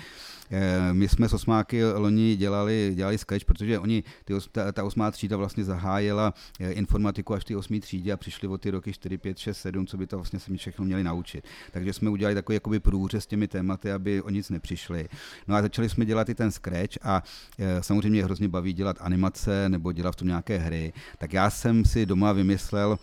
Eh, 0.50 0.92
my 0.92 1.08
jsme 1.08 1.28
s 1.28 1.32
osmáky 1.32 1.84
loni 1.84 2.36
dělali, 2.36 2.92
dělali 2.94 3.18
sketch, 3.18 3.44
protože 3.44 3.78
oni, 3.78 4.04
ty, 4.24 4.34
ta, 4.52 4.72
ta 4.72 4.84
osmá 4.84 5.10
třída 5.10 5.36
vlastně 5.36 5.64
zahájila 5.64 6.34
eh, 6.60 6.72
informatiku 6.72 7.34
až 7.34 7.44
ty 7.44 7.56
osmý 7.56 7.80
třídě 7.80 8.12
a 8.12 8.16
přišli 8.16 8.48
o 8.48 8.58
ty 8.58 8.70
roky 8.70 8.92
4, 8.92 9.18
5, 9.18 9.38
6, 9.38 9.58
7, 9.58 9.86
co 9.86 9.96
by 9.96 10.06
to 10.06 10.16
vlastně 10.16 10.38
se 10.38 10.50
mi 10.50 10.58
všechno 10.58 10.84
měli 10.84 11.04
naučit. 11.04 11.44
Takže 11.72 11.92
jsme 11.92 12.10
udělali 12.10 12.34
takový 12.34 12.56
jakoby 12.56 12.80
průřez 12.80 13.24
s 13.24 13.26
těmi 13.26 13.48
tématy, 13.48 13.92
aby 13.92 14.22
o 14.22 14.30
nic 14.30 14.50
nepřišli. 14.50 15.08
No 15.48 15.56
a 15.56 15.62
začali 15.62 15.88
jsme 15.88 15.97
dělat 16.04 16.28
i 16.28 16.34
ten 16.34 16.50
scratch 16.50 16.98
a 17.02 17.22
e, 17.58 17.82
samozřejmě 17.82 18.10
mě 18.10 18.24
hrozně 18.24 18.48
baví 18.48 18.72
dělat 18.72 18.96
animace 19.00 19.68
nebo 19.68 19.92
dělat 19.92 20.12
v 20.12 20.16
tom 20.16 20.28
nějaké 20.28 20.58
hry. 20.58 20.92
Tak 21.18 21.32
já 21.32 21.50
jsem 21.50 21.84
si 21.84 22.06
doma 22.06 22.32
vymyslel 22.32 22.98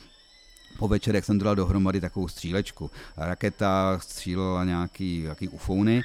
po 0.77 0.87
večerech 0.87 1.25
jsem 1.25 1.37
dělal 1.37 1.55
dohromady 1.55 2.01
takovou 2.01 2.27
střílečku. 2.27 2.91
Raketa 3.17 3.99
střílela 3.99 4.63
nějaký, 4.63 5.21
nějaký 5.21 5.49
ufouny 5.49 6.03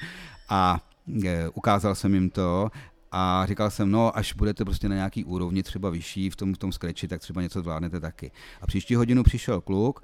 a 0.49 0.81
e, 1.25 1.49
ukázal 1.49 1.95
jsem 1.95 2.15
jim 2.15 2.31
to 2.31 2.71
a 3.13 3.47
říkal 3.47 3.71
jsem, 3.71 3.91
no, 3.91 4.19
až 4.19 4.33
budete 4.33 4.65
prostě 4.65 4.89
na 4.89 4.95
nějaký 4.95 5.25
úrovni 5.25 5.63
třeba 5.63 5.91
vyšší 5.91 6.31
v 6.31 6.37
tom, 6.37 6.55
v 6.55 6.59
tom 6.59 6.73
skreči, 6.73 7.09
tak 7.09 7.21
třeba 7.21 7.43
něco 7.43 7.61
zvládnete 7.61 8.01
taky. 8.01 8.31
A 8.61 8.67
příští 8.67 8.95
hodinu 8.95 9.23
přišel 9.23 9.61
kluk 9.61 10.03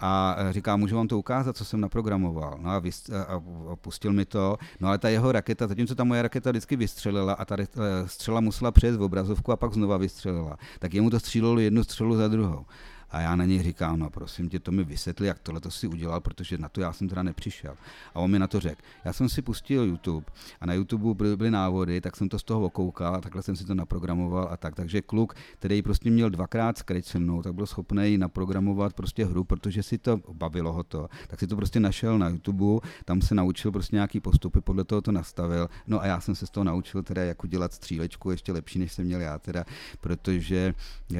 a 0.00 0.36
říká, 0.50 0.76
můžu 0.76 0.96
vám 0.96 1.08
to 1.08 1.18
ukázat, 1.18 1.56
co 1.56 1.64
jsem 1.64 1.80
naprogramoval. 1.80 2.58
No 2.60 2.70
a, 2.70 2.78
vys, 2.78 3.10
a, 3.10 3.42
a 3.72 3.76
pustil 3.76 4.12
mi 4.12 4.24
to. 4.24 4.56
No 4.80 4.88
ale 4.88 4.98
ta 4.98 5.08
jeho 5.08 5.32
raketa, 5.32 5.66
zatímco 5.66 5.94
ta 5.94 6.04
moje 6.04 6.22
raketa 6.22 6.50
vždycky 6.50 6.76
vystřelila 6.76 7.32
a 7.32 7.44
ta 7.44 7.56
střela 8.06 8.40
musela 8.40 8.70
přejet 8.70 8.96
v 8.96 9.02
obrazovku 9.02 9.52
a 9.52 9.56
pak 9.56 9.72
znova 9.72 9.96
vystřelila, 9.96 10.56
tak 10.78 10.94
jemu 10.94 11.10
to 11.10 11.20
střílelo 11.20 11.60
jednu 11.60 11.84
střelu 11.84 12.16
za 12.16 12.28
druhou. 12.28 12.64
A 13.10 13.20
já 13.20 13.36
na 13.36 13.44
něj 13.44 13.62
říkám, 13.62 13.98
no 13.98 14.10
prosím 14.10 14.48
tě, 14.48 14.58
to 14.58 14.72
mi 14.72 14.84
vysvětli, 14.84 15.26
jak 15.26 15.38
tohle 15.38 15.60
to 15.60 15.70
si 15.70 15.86
udělal, 15.86 16.20
protože 16.20 16.58
na 16.58 16.68
to 16.68 16.80
já 16.80 16.92
jsem 16.92 17.08
teda 17.08 17.22
nepřišel. 17.22 17.74
A 18.14 18.20
on 18.20 18.30
mi 18.30 18.38
na 18.38 18.46
to 18.46 18.60
řekl. 18.60 18.82
Já 19.04 19.12
jsem 19.12 19.28
si 19.28 19.42
pustil 19.42 19.84
YouTube 19.84 20.26
a 20.60 20.66
na 20.66 20.74
YouTube 20.74 21.14
byly, 21.36 21.50
návody, 21.50 22.00
tak 22.00 22.16
jsem 22.16 22.28
to 22.28 22.38
z 22.38 22.42
toho 22.42 22.60
okoukal 22.60 23.14
a 23.14 23.20
takhle 23.20 23.42
jsem 23.42 23.56
si 23.56 23.64
to 23.64 23.74
naprogramoval 23.74 24.48
a 24.50 24.56
tak. 24.56 24.74
Takže 24.74 25.02
kluk, 25.02 25.34
který 25.58 25.82
prostě 25.82 26.10
měl 26.10 26.30
dvakrát 26.30 26.78
Scratch 26.78 27.06
se 27.06 27.18
mnou, 27.18 27.42
tak 27.42 27.54
byl 27.54 27.66
schopný 27.66 28.18
naprogramovat 28.18 28.92
prostě 28.92 29.24
hru, 29.24 29.44
protože 29.44 29.82
si 29.82 29.98
to 29.98 30.20
bavilo 30.32 30.72
ho 30.72 30.82
to. 30.82 31.08
Tak 31.26 31.40
si 31.40 31.46
to 31.46 31.56
prostě 31.56 31.80
našel 31.80 32.18
na 32.18 32.28
YouTube, 32.28 32.88
tam 33.04 33.22
se 33.22 33.34
naučil 33.34 33.72
prostě 33.72 33.96
nějaký 33.96 34.20
postupy, 34.20 34.60
podle 34.60 34.84
toho 34.84 35.02
to 35.02 35.12
nastavil. 35.12 35.68
No 35.86 36.00
a 36.02 36.06
já 36.06 36.20
jsem 36.20 36.34
se 36.34 36.46
z 36.46 36.50
toho 36.50 36.64
naučil 36.64 37.02
teda, 37.02 37.24
jak 37.24 37.44
udělat 37.44 37.72
střílečku 37.72 38.30
ještě 38.30 38.52
lepší, 38.52 38.78
než 38.78 38.92
jsem 38.92 39.04
měl 39.04 39.20
já 39.20 39.38
teda, 39.38 39.64
protože, 40.00 40.74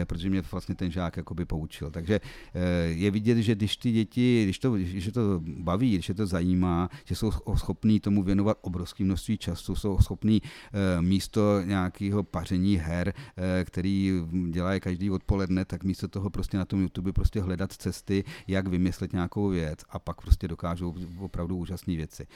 protože 0.06 0.30
mě 0.30 0.42
vlastně 0.52 0.74
ten 0.74 0.90
žák 0.90 1.16
jakoby 1.16 1.44
poučil 1.44 1.77
naučil. 1.78 1.90
Takže 1.90 2.20
eh, 2.54 2.60
je 2.86 3.10
vidět, 3.10 3.38
že 3.38 3.54
když 3.54 3.76
ty 3.76 3.92
děti, 3.92 4.44
když 4.44 4.58
to, 4.58 4.72
když 4.72 5.04
je 5.04 5.12
to 5.12 5.40
baví, 5.40 5.94
když 5.94 6.08
je 6.08 6.14
to 6.14 6.26
zajímá, 6.26 6.88
že 7.04 7.14
jsou 7.14 7.30
schopní 7.56 8.00
tomu 8.00 8.22
věnovat 8.22 8.58
obrovské 8.60 9.04
množství 9.04 9.38
času, 9.38 9.74
jsou 9.74 9.98
schopní 9.98 10.42
eh, 10.42 11.02
místo 11.02 11.60
nějakého 11.64 12.22
paření 12.22 12.76
her, 12.76 13.12
eh, 13.36 13.64
který 13.64 14.12
dělají 14.50 14.80
každý 14.80 15.10
odpoledne, 15.10 15.64
tak 15.64 15.84
místo 15.84 16.08
toho 16.08 16.30
prostě 16.30 16.56
na 16.58 16.64
tom 16.64 16.80
YouTube 16.80 17.12
prostě 17.12 17.40
hledat 17.40 17.72
cesty, 17.72 18.24
jak 18.46 18.68
vymyslet 18.68 19.12
nějakou 19.12 19.48
věc 19.48 19.78
a 19.90 19.98
pak 19.98 20.20
prostě 20.20 20.48
dokážou 20.48 20.94
opravdu 21.18 21.56
úžasné 21.56 21.96
věci. 21.96 22.26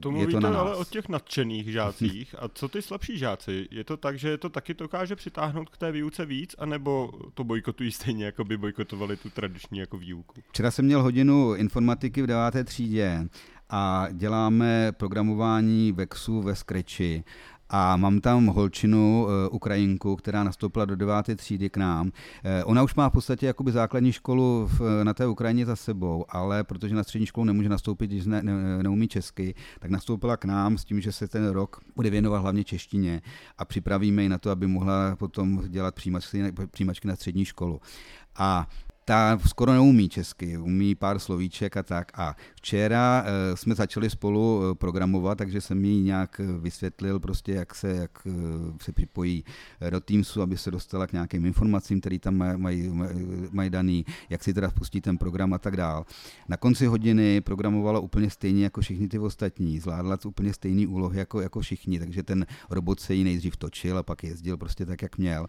To 0.00 0.08
je 0.08 0.12
mluvíte 0.12 0.32
to 0.32 0.40
na 0.40 0.50
nás. 0.50 0.60
ale 0.60 0.76
o 0.76 0.84
těch 0.84 1.08
nadšených 1.08 1.72
žácích. 1.72 2.34
A 2.38 2.48
co 2.48 2.68
ty 2.68 2.82
slabší 2.82 3.18
žáci? 3.18 3.68
Je 3.70 3.84
to 3.84 3.96
tak, 3.96 4.18
že 4.18 4.38
to 4.38 4.48
taky 4.48 4.74
dokáže 4.74 5.16
přitáhnout 5.16 5.70
k 5.70 5.76
té 5.76 5.92
výuce 5.92 6.26
víc, 6.26 6.54
anebo 6.58 7.12
to 7.34 7.44
bojkotují 7.44 7.90
stejně 7.92 8.24
jako 8.24 8.41
by 8.44 8.56
bojkotovali 8.56 9.16
tu 9.16 9.30
tradiční 9.30 9.78
jako 9.78 9.98
výuku. 9.98 10.34
Včera 10.48 10.70
jsem 10.70 10.84
měl 10.84 11.02
hodinu 11.02 11.54
informatiky 11.54 12.22
v 12.22 12.26
deváté 12.26 12.64
třídě 12.64 13.28
a 13.70 14.06
děláme 14.12 14.92
programování 14.92 15.92
Vexu 15.92 16.42
ve 16.42 16.54
Scratchi 16.54 17.24
A 17.74 17.96
mám 17.96 18.20
tam 18.20 18.46
holčinu, 18.46 19.26
Ukrajinku, 19.50 20.16
která 20.16 20.44
nastoupila 20.44 20.84
do 20.84 20.96
deváté 20.96 21.36
třídy 21.36 21.70
k 21.70 21.76
nám. 21.76 22.12
Ona 22.64 22.82
už 22.82 22.94
má 22.94 23.08
v 23.08 23.12
podstatě 23.12 23.46
jakoby 23.46 23.72
základní 23.72 24.12
školu 24.12 24.66
v, 24.66 25.04
na 25.04 25.14
té 25.14 25.26
Ukrajině 25.26 25.66
za 25.66 25.76
sebou, 25.76 26.24
ale 26.28 26.64
protože 26.64 26.94
na 26.94 27.04
střední 27.04 27.26
školu 27.26 27.44
nemůže 27.44 27.68
nastoupit, 27.68 28.06
když 28.06 28.26
ne, 28.26 28.42
ne, 28.42 28.82
neumí 28.82 29.08
česky, 29.08 29.54
tak 29.80 29.90
nastoupila 29.90 30.36
k 30.36 30.44
nám 30.44 30.78
s 30.78 30.84
tím, 30.84 31.00
že 31.00 31.12
se 31.12 31.28
ten 31.28 31.48
rok 31.48 31.80
bude 31.96 32.10
věnovat 32.10 32.38
hlavně 32.38 32.64
češtině 32.64 33.22
a 33.58 33.64
připravíme 33.64 34.22
ji 34.22 34.28
na 34.28 34.38
to, 34.38 34.50
aby 34.50 34.66
mohla 34.66 35.16
potom 35.16 35.62
dělat 35.68 35.94
přijímačky, 35.94 36.52
přijímačky 36.70 37.08
na 37.08 37.16
střední 37.16 37.44
školu. 37.44 37.80
A 38.36 38.66
ta 39.04 39.38
skoro 39.46 39.72
neumí 39.72 40.08
česky, 40.08 40.58
umí 40.58 40.94
pár 40.94 41.18
slovíček 41.18 41.76
a 41.76 41.82
tak. 41.82 42.18
A 42.18 42.36
včera 42.54 43.22
uh, 43.22 43.56
jsme 43.56 43.74
začali 43.74 44.10
spolu 44.10 44.58
uh, 44.58 44.74
programovat, 44.74 45.38
takže 45.38 45.60
jsem 45.60 45.84
jí 45.84 46.02
nějak 46.02 46.40
eh, 46.40 46.58
vysvětlil 46.58 47.20
prostě, 47.20 47.52
jak 47.52 47.74
se, 47.74 47.88
jak 47.88 48.18
se 48.80 48.92
připojí 48.92 49.44
do 49.90 50.00
Teamsu, 50.00 50.42
aby 50.42 50.56
se 50.56 50.70
dostala 50.70 51.06
k 51.06 51.12
nějakým 51.12 51.46
informacím, 51.46 52.00
které 52.00 52.18
tam 52.18 52.36
mají 52.36 52.56
maj, 52.56 52.88
maj, 52.88 53.08
maj 53.50 53.70
daný, 53.70 54.04
jak 54.30 54.44
si 54.44 54.54
teda 54.54 54.70
spustí 54.70 55.00
ten 55.00 55.18
program 55.18 55.52
a 55.54 55.58
tak 55.58 55.76
dál. 55.76 56.06
Na 56.48 56.56
konci 56.56 56.86
hodiny 56.86 57.40
programovala 57.40 58.00
úplně 58.00 58.30
stejně 58.30 58.64
jako 58.64 58.80
všichni 58.80 59.08
ty 59.08 59.18
ostatní, 59.18 59.78
zvládla 59.78 60.18
úplně 60.26 60.52
stejné 60.52 60.86
úlohy 60.86 61.18
jako, 61.18 61.40
jako 61.40 61.60
všichni, 61.60 61.98
takže 61.98 62.22
ten 62.22 62.46
robot 62.70 63.00
se 63.00 63.14
jí 63.14 63.24
nejdřív 63.24 63.56
točil 63.56 63.98
a 63.98 64.02
pak 64.02 64.24
jezdil 64.24 64.56
prostě 64.56 64.86
tak, 64.86 65.02
jak 65.02 65.18
měl. 65.18 65.46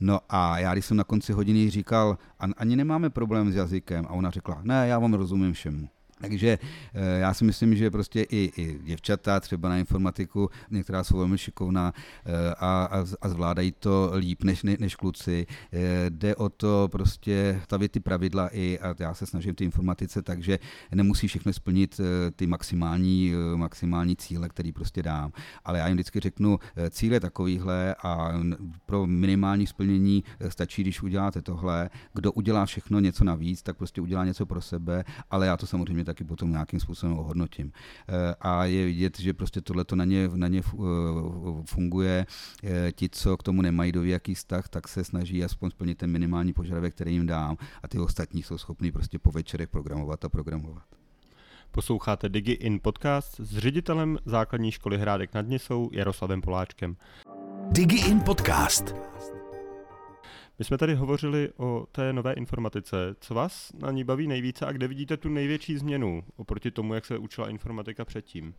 No 0.00 0.20
a 0.28 0.58
já, 0.58 0.72
když 0.72 0.86
jsem 0.86 0.96
na 0.96 1.04
konci 1.04 1.32
hodiny 1.32 1.70
říkal, 1.70 2.18
ani 2.56 2.76
nemáme 2.78 3.10
problém 3.10 3.52
s 3.52 3.54
jazykem. 3.54 4.06
A 4.08 4.10
ona 4.10 4.30
řekla, 4.30 4.60
ne, 4.62 4.88
já 4.88 4.98
vám 4.98 5.14
rozumím 5.14 5.52
všemu. 5.52 5.88
Takže 6.20 6.58
eh, 6.94 7.18
já 7.18 7.34
si 7.34 7.44
myslím, 7.44 7.76
že 7.76 7.90
prostě 7.90 8.22
i, 8.22 8.52
i 8.56 8.78
děvčata 8.82 9.40
třeba 9.40 9.68
na 9.68 9.78
informatiku, 9.78 10.50
některá 10.70 11.04
jsou 11.04 11.16
velmi 11.16 11.38
šikovná 11.38 11.92
eh, 12.26 12.54
a, 12.58 13.04
a 13.20 13.28
zvládají 13.28 13.72
to 13.72 14.12
líp 14.16 14.44
než, 14.44 14.62
než 14.62 14.96
kluci. 14.96 15.46
Eh, 15.72 16.10
jde 16.10 16.36
o 16.36 16.48
to 16.48 16.88
prostě 16.92 17.60
stavit 17.64 17.92
ty 17.92 18.00
pravidla 18.00 18.48
i, 18.52 18.78
a 18.78 18.94
já 18.98 19.14
se 19.14 19.26
snažím 19.26 19.54
ty 19.54 19.64
informatice, 19.64 20.22
takže 20.22 20.58
nemusí 20.94 21.28
všechno 21.28 21.52
splnit 21.52 22.00
ty 22.36 22.46
maximální, 22.46 23.32
maximální 23.56 24.16
cíle, 24.16 24.48
který 24.48 24.72
prostě 24.72 25.02
dám. 25.02 25.32
Ale 25.64 25.78
já 25.78 25.88
jim 25.88 25.96
vždycky 25.96 26.20
řeknu, 26.20 26.58
cíle 26.90 27.20
takovýhle 27.20 27.94
a 28.02 28.32
pro 28.86 29.06
minimální 29.06 29.66
splnění 29.66 30.24
stačí, 30.48 30.82
když 30.82 31.02
uděláte 31.02 31.42
tohle. 31.42 31.90
Kdo 32.14 32.32
udělá 32.32 32.66
všechno 32.66 33.00
něco 33.00 33.24
navíc, 33.24 33.62
tak 33.62 33.76
prostě 33.76 34.00
udělá 34.00 34.24
něco 34.24 34.46
pro 34.46 34.60
sebe, 34.60 35.04
ale 35.30 35.46
já 35.46 35.56
to 35.56 35.66
samozřejmě 35.66 36.04
taky 36.08 36.24
potom 36.24 36.50
nějakým 36.50 36.80
způsobem 36.80 37.18
ohodnotím. 37.18 37.72
Eh, 38.08 38.34
a 38.40 38.64
je 38.64 38.84
vidět, 38.84 39.18
že 39.20 39.32
prostě 39.34 39.60
tohle 39.60 39.84
to 39.84 39.96
na 39.96 40.04
ně, 40.04 40.28
na 40.34 40.48
ně 40.48 40.60
eh, 40.64 40.82
funguje. 41.64 42.26
Eh, 42.64 42.92
ti, 42.92 43.08
co 43.08 43.36
k 43.36 43.42
tomu 43.42 43.62
nemají 43.62 43.92
jaký 44.02 44.34
vztah, 44.34 44.68
tak 44.68 44.88
se 44.88 45.04
snaží 45.04 45.44
aspoň 45.44 45.70
splnit 45.70 45.98
ten 45.98 46.10
minimální 46.10 46.52
požadavek, 46.52 46.94
který 46.94 47.12
jim 47.12 47.26
dám 47.26 47.56
a 47.82 47.88
ty 47.88 47.98
ostatní 47.98 48.42
jsou 48.42 48.58
schopní 48.58 48.92
prostě 48.92 49.18
po 49.18 49.30
večerech 49.30 49.68
programovat 49.68 50.24
a 50.24 50.28
programovat. 50.28 50.82
Posloucháte 51.70 52.28
Digi 52.28 52.52
In 52.52 52.80
podcast 52.82 53.40
s 53.40 53.58
ředitelem 53.58 54.18
základní 54.24 54.72
školy 54.72 54.98
Hrádek 54.98 55.34
nad 55.34 55.48
Nisou 55.48 55.90
Jaroslavem 55.92 56.40
Poláčkem. 56.40 56.96
Digi 57.70 58.10
In 58.10 58.20
podcast. 58.20 58.94
My 60.58 60.64
jsme 60.64 60.78
tady 60.78 60.94
hovořili 60.94 61.50
o 61.56 61.86
té 61.92 62.12
nové 62.12 62.32
informatice. 62.32 62.96
Co 63.20 63.34
vás 63.34 63.72
na 63.78 63.90
ní 63.90 64.04
baví 64.04 64.26
nejvíce 64.26 64.66
a 64.66 64.72
kde 64.72 64.88
vidíte 64.88 65.16
tu 65.16 65.28
největší 65.28 65.78
změnu 65.78 66.24
oproti 66.36 66.70
tomu, 66.70 66.94
jak 66.94 67.04
se 67.04 67.18
učila 67.18 67.48
informatika 67.48 68.04
předtím? 68.04 68.54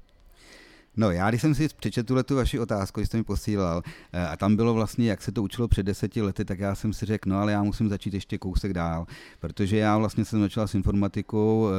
No 0.97 1.11
já, 1.11 1.29
když 1.29 1.41
jsem 1.41 1.55
si 1.55 1.67
přečetl 1.67 2.23
tu 2.23 2.35
vaši 2.35 2.59
otázku, 2.59 3.01
jste 3.01 3.17
mi 3.17 3.23
posílal, 3.23 3.81
eh, 4.13 4.27
a 4.27 4.37
tam 4.37 4.55
bylo 4.55 4.73
vlastně, 4.73 5.09
jak 5.09 5.21
se 5.21 5.31
to 5.31 5.43
učilo 5.43 5.67
před 5.67 5.83
deseti 5.83 6.21
lety, 6.21 6.45
tak 6.45 6.59
já 6.59 6.75
jsem 6.75 6.93
si 6.93 7.05
řekl, 7.05 7.29
no 7.29 7.37
ale 7.37 7.51
já 7.51 7.63
musím 7.63 7.89
začít 7.89 8.13
ještě 8.13 8.37
kousek 8.37 8.73
dál, 8.73 9.05
protože 9.39 9.77
já 9.77 9.97
vlastně 9.97 10.25
jsem 10.25 10.39
začal 10.39 10.67
s 10.67 10.75
informatikou, 10.75 11.69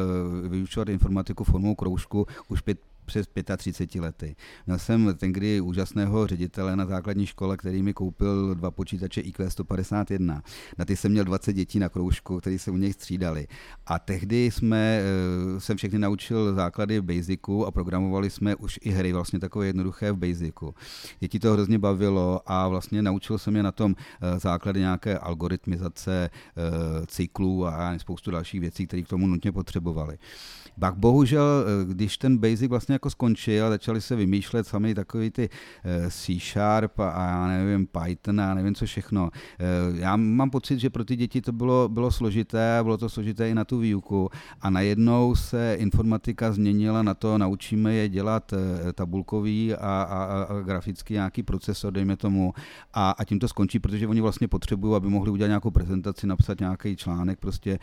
eh, 0.45 0.49
vyučovat 0.49 0.89
informatiku 0.89 1.45
formou 1.45 1.75
kroužku 1.75 2.27
už 2.49 2.61
přes 3.11 3.27
35 3.57 4.01
lety. 4.01 4.37
Měl 4.67 4.79
jsem 4.79 5.15
kdy 5.21 5.61
úžasného 5.61 6.27
ředitele 6.27 6.77
na 6.77 6.87
základní 6.87 7.27
škole, 7.27 7.57
který 7.57 7.83
mi 7.83 7.95
koupil 7.95 8.55
dva 8.55 8.71
počítače 8.71 9.21
IQ 9.21 9.51
151. 9.51 10.43
Na 10.79 10.85
ty 10.85 10.97
jsem 10.97 11.13
měl 11.13 11.25
20 11.25 11.53
dětí 11.53 11.79
na 11.79 11.89
kroužku, 11.89 12.39
kteří 12.39 12.59
se 12.59 12.71
u 12.71 12.77
něj 12.77 12.93
střídali. 12.93 13.47
A 13.87 13.99
tehdy 13.99 14.51
jsme, 14.51 15.01
eh, 15.03 15.61
jsem 15.61 15.77
všechny 15.77 15.99
naučil 15.99 16.55
základy 16.55 17.01
Basicu 17.01 17.67
a 17.67 17.71
programovali 17.71 18.31
jsme 18.31 18.57
už 18.57 18.79
i 18.83 18.91
hry 18.91 19.13
vlastně 19.13 19.41
takové 19.41 19.67
jednoduché 19.67 20.13
v 20.13 20.17
Basicu. 20.17 20.75
Děti 21.21 21.39
to 21.39 21.53
hrozně 21.53 21.79
bavilo 21.79 22.41
a 22.47 22.69
vlastně 22.69 23.03
naučil 23.03 23.39
jsem 23.39 23.57
je 23.57 23.63
na 23.63 23.73
tom 23.73 23.95
eh, 23.99 24.39
základy 24.39 24.81
nějaké 24.81 25.19
algoritmizace 25.19 26.31
eh, 26.31 27.07
cyklů 27.07 27.67
a 27.67 27.99
spoustu 27.99 28.31
dalších 28.31 28.61
věcí, 28.61 28.87
které 28.87 29.03
k 29.03 29.09
tomu 29.09 29.27
nutně 29.27 29.53
potřebovali. 29.53 30.19
Pak 30.81 30.95
bohužel, 30.95 31.65
když 31.87 32.19
ten 32.19 32.39
Basic 32.39 32.69
vlastně 32.69 32.99
jako 33.01 33.11
skončil, 33.11 33.71
začali 33.71 34.01
se 34.01 34.17
vymýšlet 34.17 34.67
sami 34.67 34.95
takový 34.95 35.31
ty 35.31 35.49
eh, 35.85 36.11
C 36.11 36.39
Sharp 36.41 37.01
a 37.01 37.27
já 37.27 37.47
nevím, 37.47 37.87
Python 37.87 38.41
a 38.41 38.55
nevím 38.55 38.75
co 38.75 38.87
všechno. 38.87 39.31
Eh, 39.35 39.65
já 39.95 40.17
mám 40.17 40.51
pocit, 40.51 40.79
že 40.79 40.91
pro 40.91 41.05
ty 41.05 41.17
děti 41.17 41.41
to 41.41 41.53
bylo, 41.53 41.89
bylo 41.89 42.11
složité, 42.11 42.79
bylo 42.83 42.99
to 42.99 43.09
složité 43.09 43.51
i 43.51 43.55
na 43.55 43.65
tu 43.65 43.79
výuku 43.79 44.29
a 44.61 44.71
najednou 44.71 45.35
se 45.35 45.77
informatika 45.79 46.53
změnila 46.53 47.03
na 47.03 47.15
to, 47.15 47.39
naučíme 47.39 47.95
je 47.95 48.09
dělat 48.09 48.55
tabulkový 48.95 49.75
a, 49.75 49.79
a, 49.79 50.43
a 50.43 50.61
grafický 50.61 51.15
nějaký 51.15 51.43
procesor, 51.43 51.93
dejme 51.93 52.17
tomu, 52.17 52.53
a, 52.95 53.11
a 53.11 53.25
tím 53.25 53.39
to 53.39 53.49
skončí, 53.49 53.79
protože 53.79 54.09
oni 54.09 54.21
vlastně 54.21 54.49
potřebují, 54.49 54.97
aby 54.97 55.09
mohli 55.09 55.31
udělat 55.31 55.49
nějakou 55.49 55.71
prezentaci, 55.71 56.27
napsat 56.27 56.61
nějaký 56.61 56.97
článek, 56.97 57.39
prostě, 57.39 57.79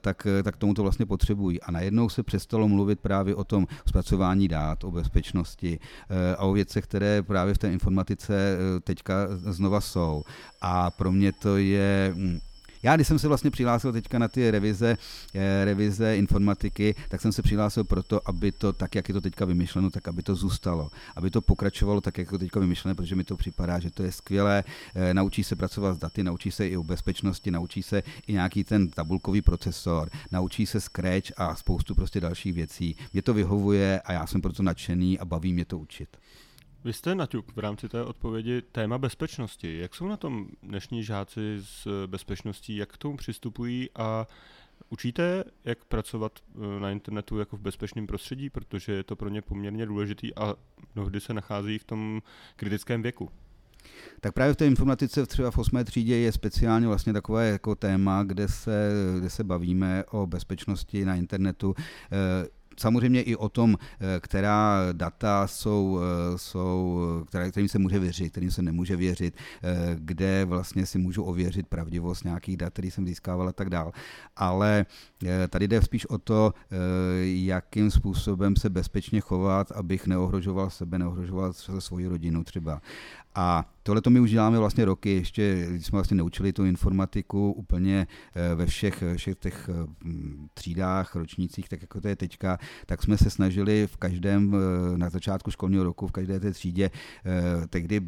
tak, 0.00 0.26
tak 0.42 0.56
tomu 0.56 0.74
to 0.74 0.82
vlastně 0.82 1.06
potřebují. 1.06 1.60
A 1.60 1.70
najednou 1.70 2.08
se 2.08 2.22
přestalo 2.22 2.68
mluvit 2.68 3.00
právě 3.00 3.34
o 3.34 3.44
tom 3.44 3.66
zpracování 3.88 4.29
dát, 4.48 4.84
o 4.84 4.90
bezpečnosti 4.90 5.78
eh, 6.10 6.36
a 6.36 6.42
o 6.42 6.52
věcech, 6.52 6.84
které 6.84 7.22
právě 7.22 7.54
v 7.54 7.58
té 7.58 7.72
informatice 7.72 8.34
eh, 8.34 8.80
teďka 8.80 9.14
znova 9.30 9.80
jsou. 9.80 10.24
A 10.60 10.90
pro 10.90 11.12
mě 11.12 11.32
to 11.32 11.56
je 11.56 12.12
hm, 12.16 12.38
já, 12.82 12.96
když 12.96 13.08
jsem 13.08 13.18
se 13.18 13.28
vlastně 13.28 13.50
přihlásil 13.50 13.92
teďka 13.92 14.18
na 14.18 14.28
ty 14.28 14.50
revize, 14.50 14.96
eh, 15.34 15.64
revize 15.64 16.16
informatiky, 16.16 16.94
tak 17.08 17.20
jsem 17.20 17.32
se 17.32 17.42
přihlásil 17.42 17.84
proto, 17.84 18.28
aby 18.28 18.52
to 18.52 18.72
tak, 18.72 18.94
jak 18.94 19.08
je 19.08 19.14
to 19.14 19.20
teďka 19.20 19.44
vymyšleno, 19.44 19.90
tak 19.90 20.08
aby 20.08 20.22
to 20.22 20.34
zůstalo. 20.34 20.90
Aby 21.16 21.30
to 21.30 21.40
pokračovalo 21.40 22.00
tak, 22.00 22.18
jak 22.18 22.26
je 22.26 22.30
to 22.30 22.38
teďka 22.38 22.60
vymyšlené, 22.60 22.94
protože 22.94 23.16
mi 23.16 23.24
to 23.24 23.36
připadá, 23.36 23.78
že 23.78 23.90
to 23.90 24.02
je 24.02 24.12
skvělé. 24.12 24.64
Eh, 24.94 25.14
naučí 25.14 25.44
se 25.44 25.56
pracovat 25.56 25.94
s 25.94 25.98
daty, 25.98 26.24
naučí 26.24 26.50
se 26.50 26.68
i 26.68 26.76
o 26.76 26.82
bezpečnosti, 26.82 27.50
naučí 27.50 27.82
se 27.82 28.02
i 28.26 28.32
nějaký 28.32 28.64
ten 28.64 28.88
tabulkový 28.88 29.42
procesor, 29.42 30.10
naučí 30.32 30.66
se 30.66 30.80
Scratch 30.80 31.32
a 31.36 31.54
spoustu 31.56 31.94
prostě 31.94 32.20
dalších 32.20 32.54
věcí. 32.54 32.96
Mě 33.12 33.22
to 33.22 33.34
vyhovuje 33.34 34.00
a 34.00 34.12
já 34.12 34.26
jsem 34.26 34.40
proto 34.40 34.62
nadšený 34.62 35.18
a 35.18 35.24
baví 35.24 35.52
mě 35.52 35.64
to 35.64 35.78
učit. 35.78 36.08
Vy 36.84 36.92
jste 36.92 37.14
naťuk 37.14 37.52
v 37.56 37.58
rámci 37.58 37.88
té 37.88 38.04
odpovědi 38.04 38.62
téma 38.62 38.98
bezpečnosti. 38.98 39.78
Jak 39.78 39.94
jsou 39.94 40.08
na 40.08 40.16
tom 40.16 40.48
dnešní 40.62 41.04
žáci 41.04 41.58
s 41.62 42.06
bezpečností, 42.06 42.76
jak 42.76 42.92
k 42.92 42.96
tomu 42.96 43.16
přistupují 43.16 43.88
a 43.94 44.26
učíte, 44.88 45.44
jak 45.64 45.84
pracovat 45.84 46.38
eh, 46.38 46.80
na 46.80 46.90
internetu 46.90 47.38
jako 47.38 47.56
v 47.56 47.60
bezpečném 47.60 48.06
prostředí, 48.06 48.50
protože 48.50 48.92
je 48.92 49.02
to 49.02 49.16
pro 49.16 49.28
ně 49.28 49.42
poměrně 49.42 49.86
důležitý 49.86 50.34
a 50.34 50.54
mnohdy 50.94 51.20
se 51.20 51.34
nachází 51.34 51.78
v 51.78 51.84
tom 51.84 52.22
kritickém 52.56 53.02
věku? 53.02 53.30
Tak 54.20 54.32
právě 54.32 54.54
v 54.54 54.56
té 54.56 54.66
informatice 54.66 55.26
třeba 55.26 55.50
v 55.50 55.58
8. 55.58 55.84
třídě 55.84 56.16
je 56.16 56.32
speciálně 56.32 56.86
vlastně 56.86 57.12
takové 57.12 57.48
jako 57.48 57.74
téma, 57.74 58.22
kde 58.22 58.48
se, 58.48 58.90
kde 59.18 59.30
se 59.30 59.44
bavíme 59.44 60.04
o 60.10 60.26
bezpečnosti 60.26 61.04
na 61.04 61.14
internetu. 61.14 61.74
Samozřejmě 62.78 63.22
i 63.22 63.36
o 63.36 63.48
tom, 63.48 63.76
eh, 63.80 64.20
která 64.20 64.78
data 64.92 65.46
jsou, 65.46 66.00
eh, 66.00 66.38
jsou 66.38 67.00
kterým 67.50 67.68
se 67.68 67.78
může 67.78 67.98
věřit, 67.98 68.30
kterým 68.30 68.50
se 68.50 68.62
nemůže 68.62 68.96
věřit, 68.96 69.34
eh, 69.62 69.96
kde 69.98 70.44
vlastně 70.44 70.86
si 70.86 70.98
můžu 70.98 71.22
ověřit 71.22 71.66
pravdivost 71.66 72.24
nějakých 72.24 72.56
dat, 72.56 72.72
který 72.72 72.90
jsem 72.90 73.06
získával 73.06 73.48
a 73.48 73.52
tak 73.52 73.70
dál. 73.70 73.92
Ale 74.36 74.86
tady 75.50 75.68
jde 75.68 75.82
spíš 75.82 76.06
o 76.06 76.18
to, 76.18 76.54
jakým 77.22 77.90
způsobem 77.90 78.56
se 78.56 78.70
bezpečně 78.70 79.20
chovat, 79.20 79.72
abych 79.72 80.06
neohrožoval 80.06 80.70
sebe, 80.70 80.98
neohrožoval 80.98 81.52
svoji 81.78 82.06
rodinu 82.06 82.44
třeba. 82.44 82.80
A 83.34 83.70
tohle 83.82 84.02
to 84.02 84.10
my 84.10 84.20
už 84.20 84.30
děláme 84.30 84.58
vlastně 84.58 84.84
roky, 84.84 85.10
ještě 85.10 85.68
jsme 85.80 85.96
vlastně 85.96 86.16
naučili 86.16 86.52
tu 86.52 86.64
informatiku 86.64 87.52
úplně 87.52 88.06
eh, 88.34 88.54
ve 88.54 88.66
všech, 88.66 89.04
všech 89.16 89.36
těch 89.36 89.70
třídách, 90.54 91.16
ročnících, 91.16 91.68
tak 91.68 91.82
jako 91.82 92.00
to 92.00 92.08
je 92.08 92.16
teďka, 92.16 92.58
tak 92.86 93.02
jsme 93.02 93.18
se 93.18 93.30
snažili 93.30 93.86
v 93.86 93.96
každém, 93.96 94.56
na 94.96 95.10
začátku 95.10 95.50
školního 95.50 95.84
roku, 95.84 96.06
v 96.06 96.12
každé 96.12 96.40
té 96.40 96.52
třídě, 96.52 96.90
tehdy, 97.70 98.00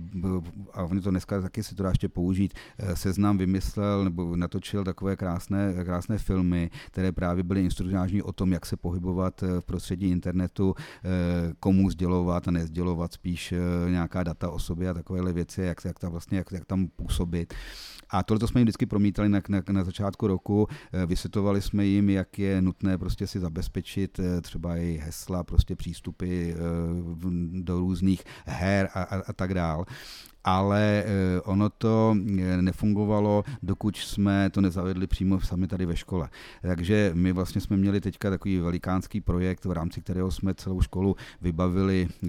a 0.73 0.83
oni 0.83 1.01
to 1.01 1.11
dneska 1.11 1.41
taky 1.41 1.63
si 1.63 1.75
to 1.75 1.83
dá 1.83 1.89
ještě 1.89 2.09
použít, 2.09 2.55
seznam 2.95 3.39
vymyslel 3.39 4.05
nebo 4.05 4.37
natočil 4.37 4.85
takové 4.85 5.17
krásné, 5.17 5.85
krásné 5.85 6.19
filmy, 6.19 6.71
které 6.87 7.13
právě 7.13 7.45
byly 7.45 7.61
instruktážní 7.61 8.23
o 8.23 8.33
tom, 8.33 8.53
jak 8.53 8.67
se 8.67 8.77
pohybovat 8.77 9.41
v 9.61 9.65
prostředí 9.65 10.11
internetu, 10.11 10.75
komu 11.61 11.91
sdělovat 11.91 12.49
a 12.49 12.51
nezdělovat 12.51 13.13
spíš 13.13 13.55
nějaká 13.89 14.23
data 14.23 14.51
o 14.51 14.59
sobě 14.59 14.89
a 14.89 14.95
takovéhle 15.13 15.33
věci, 15.33 15.63
jak, 15.63 15.85
jak, 15.85 15.99
tam 15.99 16.13
vlastně, 16.13 16.39
jak, 16.39 16.53
jak 16.53 16.65
tam 16.65 16.89
působit. 16.89 17.55
A 18.11 18.23
tohle 18.23 18.49
jsme 18.49 18.61
jim 18.61 18.65
vždycky 18.65 18.87
promítali 18.87 19.29
na, 19.29 19.41
na, 19.49 19.63
na 19.71 19.85
začátku 19.85 20.27
roku. 20.27 20.69
Eh, 20.93 21.07
vysvětovali 21.07 21.63
jsme 21.63 21.87
jim, 21.87 22.11
jak 22.11 22.39
je 22.39 22.63
nutné 22.63 22.99
prostě 22.99 23.27
si 23.27 23.41
zabezpečit 23.41 24.19
eh, 24.19 24.41
třeba 24.41 24.77
i 24.77 25.01
hesla, 25.05 25.45
prostě 25.45 25.77
přístupy 25.77 26.51
eh, 26.51 26.57
do 27.53 27.81
různých 27.81 28.25
her 28.47 28.89
a, 28.95 29.03
a, 29.03 29.17
a 29.29 29.33
tak 29.33 29.55
dál 29.55 29.85
ale 30.45 31.05
eh, 31.07 31.41
ono 31.41 31.71
to 31.71 32.17
eh, 32.17 32.63
nefungovalo, 32.63 33.45
dokud 33.63 33.97
jsme 33.97 34.51
to 34.51 34.61
nezavedli 34.61 35.07
přímo 35.07 35.41
sami 35.41 35.67
tady 35.67 35.87
ve 35.87 35.97
škole. 35.97 36.29
Takže 36.63 37.11
my 37.15 37.33
vlastně 37.33 37.61
jsme 37.61 37.77
měli 37.77 38.01
teďka 38.01 38.31
takový 38.31 38.59
velikánský 38.59 39.21
projekt, 39.21 39.65
v 39.65 39.73
rámci 39.73 40.01
kterého 40.01 40.31
jsme 40.31 40.55
celou 40.55 40.81
školu 40.81 41.17
vybavili 41.41 42.09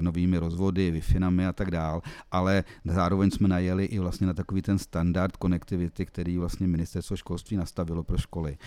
novými 0.00 0.38
rozvody, 0.38 0.90
wi 0.90 1.02
a 1.48 1.52
tak 1.52 1.70
dál, 1.70 2.02
ale 2.30 2.64
zároveň 2.84 3.30
jsme 3.30 3.48
najeli 3.48 3.84
i 3.84 3.98
vlastně 3.98 4.26
na 4.26 4.34
takový 4.34 4.62
ten 4.62 4.78
standard 4.78 5.36
konektivity, 5.36 6.06
který 6.06 6.38
vlastně 6.38 6.66
ministerstvo 6.66 7.16
školství 7.16 7.56
nastavilo 7.56 8.02
pro 8.02 8.18
školy. 8.18 8.58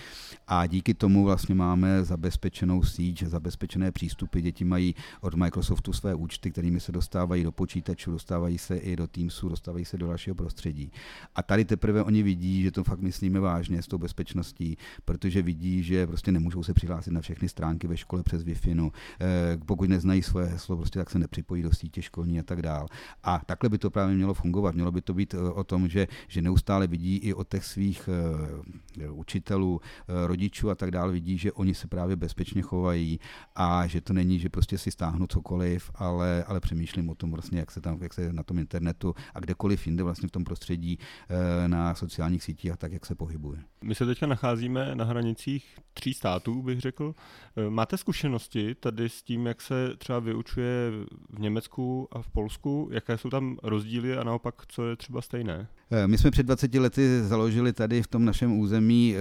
A 0.48 0.66
díky 0.68 0.94
tomu 0.94 1.24
vlastně 1.24 1.56
máme 1.56 2.04
zabezpečenou 2.04 2.84
síť, 2.84 3.24
zabezpečené 3.24 3.92
přístupy. 3.92 4.42
Děti 4.42 4.66
mají 4.66 4.96
od 5.22 5.34
Microsoftu 5.34 5.94
své 5.94 6.16
účty, 6.16 6.52
kterými 6.52 6.80
se 6.80 6.92
dostávají 6.92 7.44
do 7.44 7.52
počítačů, 7.52 8.12
dostávají 8.12 8.58
se 8.58 8.83
i 8.84 8.96
do 8.96 9.08
Teamsu, 9.08 9.50
dostávají 9.50 9.86
se 9.86 9.98
do 9.98 10.08
dalšího 10.08 10.36
prostředí. 10.36 10.92
A 11.36 11.44
tady 11.44 11.66
teprve 11.66 12.04
oni 12.04 12.24
vidí, 12.24 12.64
že 12.64 12.72
to 12.72 12.84
fakt 12.84 13.00
myslíme 13.00 13.40
vážně 13.40 13.82
s 13.82 13.88
tou 13.88 13.98
bezpečností, 13.98 14.78
protože 15.06 15.42
vidí, 15.42 15.84
že 15.84 16.08
prostě 16.08 16.32
nemůžou 16.32 16.64
se 16.64 16.74
přihlásit 16.74 17.12
na 17.12 17.22
všechny 17.22 17.50
stránky 17.50 17.88
ve 17.88 17.98
škole 17.98 18.24
přes 18.24 18.44
Wi-Fi. 18.44 18.76
No. 18.76 18.92
Eh, 19.22 19.58
pokud 19.66 19.90
neznají 19.90 20.24
svoje 20.24 20.48
heslo, 20.48 20.78
prostě 20.78 21.00
tak 21.00 21.10
se 21.10 21.20
nepřipojí 21.20 21.64
do 21.64 21.72
sítě 21.72 22.02
školní 22.02 22.40
a 22.40 22.44
tak 22.44 22.62
dál. 22.62 22.88
A 23.24 23.42
takhle 23.46 23.70
by 23.70 23.78
to 23.78 23.92
právě 23.92 24.16
mělo 24.16 24.34
fungovat. 24.34 24.76
Mělo 24.76 24.92
by 24.92 25.02
to 25.02 25.14
být 25.14 25.34
eh, 25.34 25.38
o 25.38 25.64
tom, 25.64 25.90
že, 25.90 26.08
že 26.28 26.42
neustále 26.42 26.88
vidí 26.88 27.18
i 27.18 27.34
od 27.34 27.48
těch 27.50 27.66
svých 27.66 28.10
uh, 28.10 29.20
učitelů, 29.20 29.82
rodičů 30.08 30.70
a 30.70 30.76
tak 30.76 30.92
dále, 30.92 31.12
vidí, 31.12 31.38
že 31.38 31.52
oni 31.52 31.74
se 31.74 31.88
právě 31.88 32.16
bezpečně 32.16 32.62
chovají 32.62 33.20
a 33.56 33.88
že 33.88 34.02
to 34.02 34.14
není, 34.14 34.40
že 34.40 34.50
prostě 34.50 34.78
si 34.78 34.92
stáhnu 34.92 35.28
cokoliv, 35.28 35.92
ale, 35.96 36.44
ale 36.44 36.60
přemýšlím 36.60 37.10
o 37.10 37.16
tom 37.16 37.32
vlastně, 37.32 37.60
jak 37.60 37.72
se 37.72 37.82
tam, 37.82 37.98
jak 38.02 38.14
se 38.14 38.34
na 38.34 38.44
tom 38.44 38.58
internetu 38.74 39.16
a 39.34 39.40
kdekoliv 39.40 39.88
jinde 39.88 40.04
vlastně 40.04 40.28
v 40.28 40.32
tom 40.32 40.44
prostředí 40.44 41.00
eh, 41.30 41.68
na 41.68 41.96
sociálních 41.96 42.44
sítích 42.44 42.72
a 42.72 42.78
tak, 42.78 42.94
jak 42.94 43.06
se 43.06 43.16
pohybuje. 43.16 43.60
My 43.84 43.96
se 43.96 44.06
teďka 44.06 44.28
nacházíme 44.28 44.96
na 44.96 45.06
hranicích 45.06 45.80
tří 45.94 46.14
států, 46.14 46.62
bych 46.62 46.80
řekl. 46.80 47.16
Eh, 47.58 47.70
máte 47.70 47.98
zkušenosti 47.98 48.76
tady 48.76 49.10
s 49.10 49.24
tím, 49.24 49.46
jak 49.46 49.62
se 49.62 49.98
třeba 49.98 50.20
vyučuje 50.20 50.92
v 51.30 51.40
Německu 51.40 52.08
a 52.12 52.22
v 52.22 52.30
Polsku? 52.30 52.90
Jaké 52.92 53.18
jsou 53.18 53.30
tam 53.30 53.58
rozdíly 53.64 54.18
a 54.18 54.24
naopak, 54.24 54.56
co 54.68 54.88
je 54.88 54.96
třeba 54.96 55.22
stejné? 55.22 55.68
Eh, 55.94 56.08
my 56.08 56.18
jsme 56.18 56.32
před 56.32 56.46
20 56.46 56.80
lety 56.80 57.24
založili 57.24 57.74
tady 57.74 58.02
v 58.02 58.08
tom 58.08 58.26
našem 58.26 58.60
území 58.60 59.16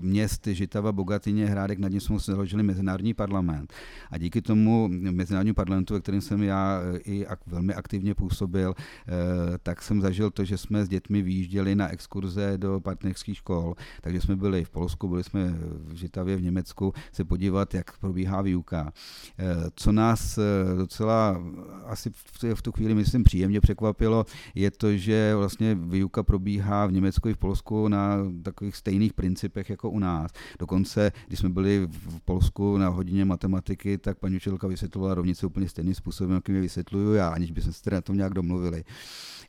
měst 0.00 0.46
Žitava, 0.46 0.92
Bogatyně, 0.92 1.46
Hrádek, 1.46 1.78
nad 1.78 1.88
ním 1.88 2.00
jsme 2.00 2.18
založili 2.18 2.62
Mezinárodní 2.62 3.14
parlament. 3.14 3.72
A 4.10 4.18
díky 4.18 4.42
tomu 4.42 4.88
Mezinárodnímu 4.88 5.54
parlamentu, 5.54 5.94
ve 5.94 6.00
kterém 6.00 6.20
jsem 6.20 6.42
já 6.42 6.80
i 7.04 7.26
velmi 7.46 7.74
aktivně 7.74 8.14
působil, 8.14 8.74
Eh, 9.10 9.58
tak 9.62 9.82
jsem 9.82 10.00
zažil 10.00 10.30
to, 10.30 10.44
že 10.44 10.58
jsme 10.58 10.84
s 10.84 10.88
dětmi 10.88 11.22
výjížděli 11.22 11.74
na 11.74 11.88
exkurze 11.88 12.58
do 12.58 12.80
partnerských 12.80 13.36
škol, 13.36 13.74
takže 14.00 14.20
jsme 14.20 14.36
byli 14.36 14.64
v 14.64 14.70
Polsku, 14.70 15.08
byli 15.08 15.24
jsme 15.24 15.54
v 15.60 15.94
Žitavě 15.94 16.36
v 16.36 16.42
Německu 16.42 16.92
se 17.12 17.24
podívat, 17.24 17.74
jak 17.74 17.98
probíhá 17.98 18.42
výuka. 18.42 18.92
Eh, 19.38 19.44
co 19.74 19.92
nás 19.92 20.38
eh, 20.38 20.42
docela 20.76 21.42
asi 21.84 22.10
v 22.54 22.62
tu 22.62 22.72
chvíli, 22.72 22.94
myslím, 22.94 23.24
příjemně 23.24 23.60
překvapilo, 23.60 24.26
je 24.54 24.70
to, 24.70 24.96
že 24.96 25.34
vlastně 25.36 25.74
výuka 25.74 26.09
probíhá 26.22 26.86
v 26.86 26.92
Německu 26.92 27.28
i 27.28 27.34
v 27.34 27.36
Polsku 27.36 27.88
na 27.88 28.16
takových 28.42 28.76
stejných 28.76 29.12
principech 29.12 29.70
jako 29.70 29.90
u 29.90 29.98
nás. 29.98 30.30
Dokonce, 30.58 31.12
když 31.26 31.38
jsme 31.38 31.48
byli 31.48 31.88
v 31.90 32.20
Polsku 32.20 32.78
na 32.78 32.88
hodině 32.88 33.24
matematiky, 33.24 33.98
tak 33.98 34.18
paní 34.18 34.36
učitelka 34.36 34.66
vysvětlovala 34.66 35.14
rovnice 35.14 35.46
úplně 35.46 35.68
stejným 35.68 35.94
způsobem, 35.94 36.34
jakým 36.34 36.54
je 36.54 36.60
vysvětluju 36.60 37.14
já, 37.14 37.28
aniž 37.28 37.50
bychom 37.50 37.72
se 37.72 37.90
na 37.90 38.00
tom 38.00 38.16
nějak 38.16 38.34
domluvili. 38.34 38.84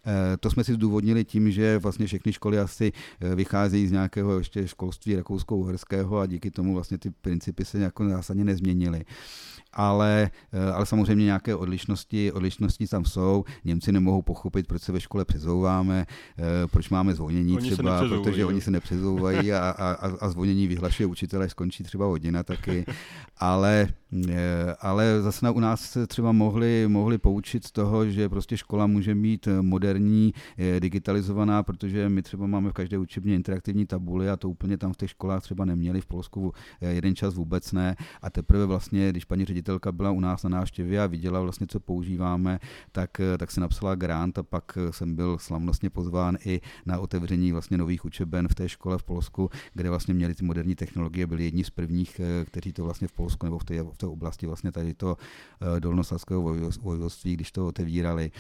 Eh, 0.06 0.38
to 0.38 0.50
jsme 0.50 0.64
si 0.64 0.74
zdůvodnili 0.74 1.26
tím, 1.26 1.52
že 1.52 1.78
vlastně 1.78 2.06
všechny 2.06 2.34
školy 2.34 2.60
asi 2.60 2.92
eh, 3.22 3.36
vycházejí 3.36 3.88
z 3.88 3.92
nějakého 3.92 4.38
ještě 4.38 4.68
školství 4.68 5.16
rakousko-uherského 5.16 6.20
a 6.20 6.26
díky 6.26 6.52
tomu 6.52 6.74
vlastně 6.74 6.98
ty 6.98 7.10
principy 7.10 7.66
se 7.66 7.80
jako 7.80 8.10
zásadně 8.10 8.44
nezměnily 8.44 9.06
ale, 9.74 10.32
eh, 10.54 10.72
ale 10.72 10.86
samozřejmě 10.86 11.26
nějaké 11.26 11.56
odlišnosti, 11.56 12.32
odlišnosti 12.32 12.88
tam 12.88 13.06
jsou. 13.06 13.44
Němci 13.66 13.92
nemohou 13.92 14.22
pochopit, 14.22 14.68
proč 14.68 14.82
se 14.82 14.92
ve 14.92 15.00
škole 15.00 15.26
přezouváme, 15.26 16.06
proč 16.72 16.90
máme 16.90 17.14
zvonění 17.14 17.58
oni 17.58 17.72
třeba, 17.72 18.00
protože 18.10 18.46
oni 18.46 18.62
se 18.62 18.72
nepřezouvají 18.72 19.54
a, 19.54 19.70
a, 19.70 20.12
a 20.20 20.30
zvonění 20.30 20.68
vyhlašuje 20.68 21.08
učitel, 21.08 21.50
skončí 21.50 21.84
třeba 21.84 22.06
hodina 22.06 22.44
taky, 22.44 22.86
ale 23.38 23.88
Eh, 24.30 24.76
ale 24.80 25.22
zase 25.22 25.50
u 25.50 25.60
nás 25.60 25.82
se 25.82 26.08
třeba 26.08 26.32
mohli, 26.32 26.88
mohli 26.88 27.18
poučit 27.18 27.68
z 27.68 27.72
toho, 27.72 28.10
že 28.10 28.30
prostě 28.30 28.58
škola 28.58 28.88
může 28.88 29.16
být 29.16 29.48
moderní, 29.62 30.34
digitalizovaná, 30.80 31.64
protože 31.64 32.10
my 32.10 32.22
třeba 32.22 32.48
máme 32.48 32.70
v 32.70 32.74
každé 32.74 32.98
učebně 32.98 33.36
interaktivní 33.36 33.86
tabuly 33.86 34.30
a 34.30 34.38
to 34.38 34.50
úplně 34.50 34.78
tam 34.78 34.94
v 34.94 34.98
těch 34.98 35.10
školách 35.10 35.44
třeba 35.44 35.66
neměli, 35.66 36.02
v 36.02 36.06
Polsku 36.06 36.54
eh, 36.82 36.94
jeden 36.94 37.16
čas 37.16 37.36
vůbec 37.36 37.72
ne. 37.72 37.96
A 38.22 38.30
teprve 38.30 38.66
vlastně, 38.66 39.10
když 39.10 39.26
paní 39.26 39.46
ředitelka 39.62 39.92
byla 39.92 40.12
u 40.12 40.20
nás 40.20 40.44
na 40.44 40.50
návštěvě 40.50 41.02
a 41.02 41.08
viděla 41.08 41.42
vlastně, 41.42 41.68
co 41.68 41.80
používáme, 41.80 42.60
tak, 42.92 43.20
eh, 43.20 43.38
tak 43.38 43.52
se 43.52 43.62
napsala 43.62 43.96
grant 43.96 44.38
a 44.38 44.44
pak 44.44 44.78
jsem 44.92 45.16
byl 45.16 45.38
slavnostně 45.38 45.90
pozván 45.90 46.38
i 46.46 46.62
na 46.86 47.00
otevření 47.00 47.52
vlastně 47.52 47.78
nových 47.78 48.06
učeben 48.06 48.48
v 48.48 48.56
té 48.56 48.70
škole 48.70 48.98
v 48.98 49.04
Polsku, 49.04 49.50
kde 49.74 49.90
vlastně 49.90 50.14
měli 50.14 50.36
ty 50.36 50.46
moderní 50.46 50.76
technologie, 50.76 51.28
byli 51.28 51.44
jedni 51.44 51.64
z 51.64 51.70
prvních, 51.70 52.22
kteří 52.46 52.74
to 52.74 52.84
vlastně 52.84 53.08
v 53.08 53.12
Polsku 53.12 53.46
nebo 53.46 53.60
v 53.60 53.64
té, 53.64 53.84
v 53.84 53.98
té 53.98 54.08
oblasti 54.08 54.48
vlastně 54.48 54.72
tady 54.72 54.94
to 54.94 55.18
eh, 55.18 55.80
dolnoslavského 55.80 56.42
vojvodství, 56.82 57.34
když 57.34 57.52
to 57.52 57.68
otevírali. 57.68 58.32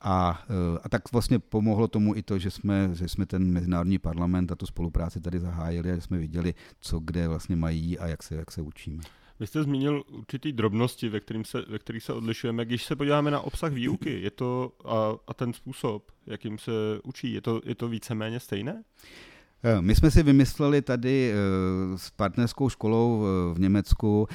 A, 0.00 0.44
eh, 0.48 0.78
a 0.82 0.88
tak 0.88 1.12
vlastně 1.12 1.38
pomohlo 1.38 1.88
tomu 1.88 2.16
i 2.16 2.22
to, 2.22 2.38
že 2.38 2.50
jsme, 2.50 2.90
že 2.92 3.08
jsme 3.08 3.26
ten 3.26 3.52
mezinárodní 3.52 3.98
parlament 3.98 4.52
a 4.52 4.54
tu 4.54 4.66
spolupráci 4.66 5.20
tady 5.20 5.40
zahájili 5.40 5.92
a 5.92 5.94
že 5.94 6.00
jsme 6.00 6.18
viděli, 6.18 6.54
co 6.80 6.98
kde 7.00 7.28
vlastně 7.28 7.56
mají 7.56 7.98
a 7.98 8.06
jak 8.06 8.22
se, 8.22 8.34
jak 8.34 8.50
se 8.50 8.62
učíme. 8.62 9.02
Vy 9.40 9.46
jste 9.46 9.62
zmínil 9.62 10.02
určitý 10.08 10.52
drobnosti, 10.52 11.08
ve, 11.08 11.20
kterým 11.20 11.44
se, 11.44 11.64
ve 11.68 11.78
kterých 11.78 12.02
se 12.02 12.12
odlišujeme. 12.12 12.64
Když 12.64 12.84
se 12.84 12.96
podíváme 12.96 13.30
na 13.30 13.40
obsah 13.40 13.72
výuky 13.72 14.20
je 14.20 14.30
to, 14.30 14.72
a, 14.84 15.14
a 15.26 15.34
ten 15.34 15.52
způsob, 15.52 16.10
jakým 16.26 16.58
se 16.58 16.72
učí, 17.04 17.32
je 17.32 17.40
to, 17.40 17.60
je 17.64 17.74
to 17.74 17.88
víceméně 17.88 18.40
stejné? 18.40 18.84
Eh, 18.84 19.35
my 19.80 19.94
jsme 19.94 20.10
si 20.10 20.22
vymysleli 20.22 20.82
tady 20.82 21.32
eh, 21.32 21.98
s 21.98 22.10
partnerskou 22.10 22.68
školou 22.68 23.24
eh, 23.24 23.54
v 23.54 23.60
Německu, 23.60 24.28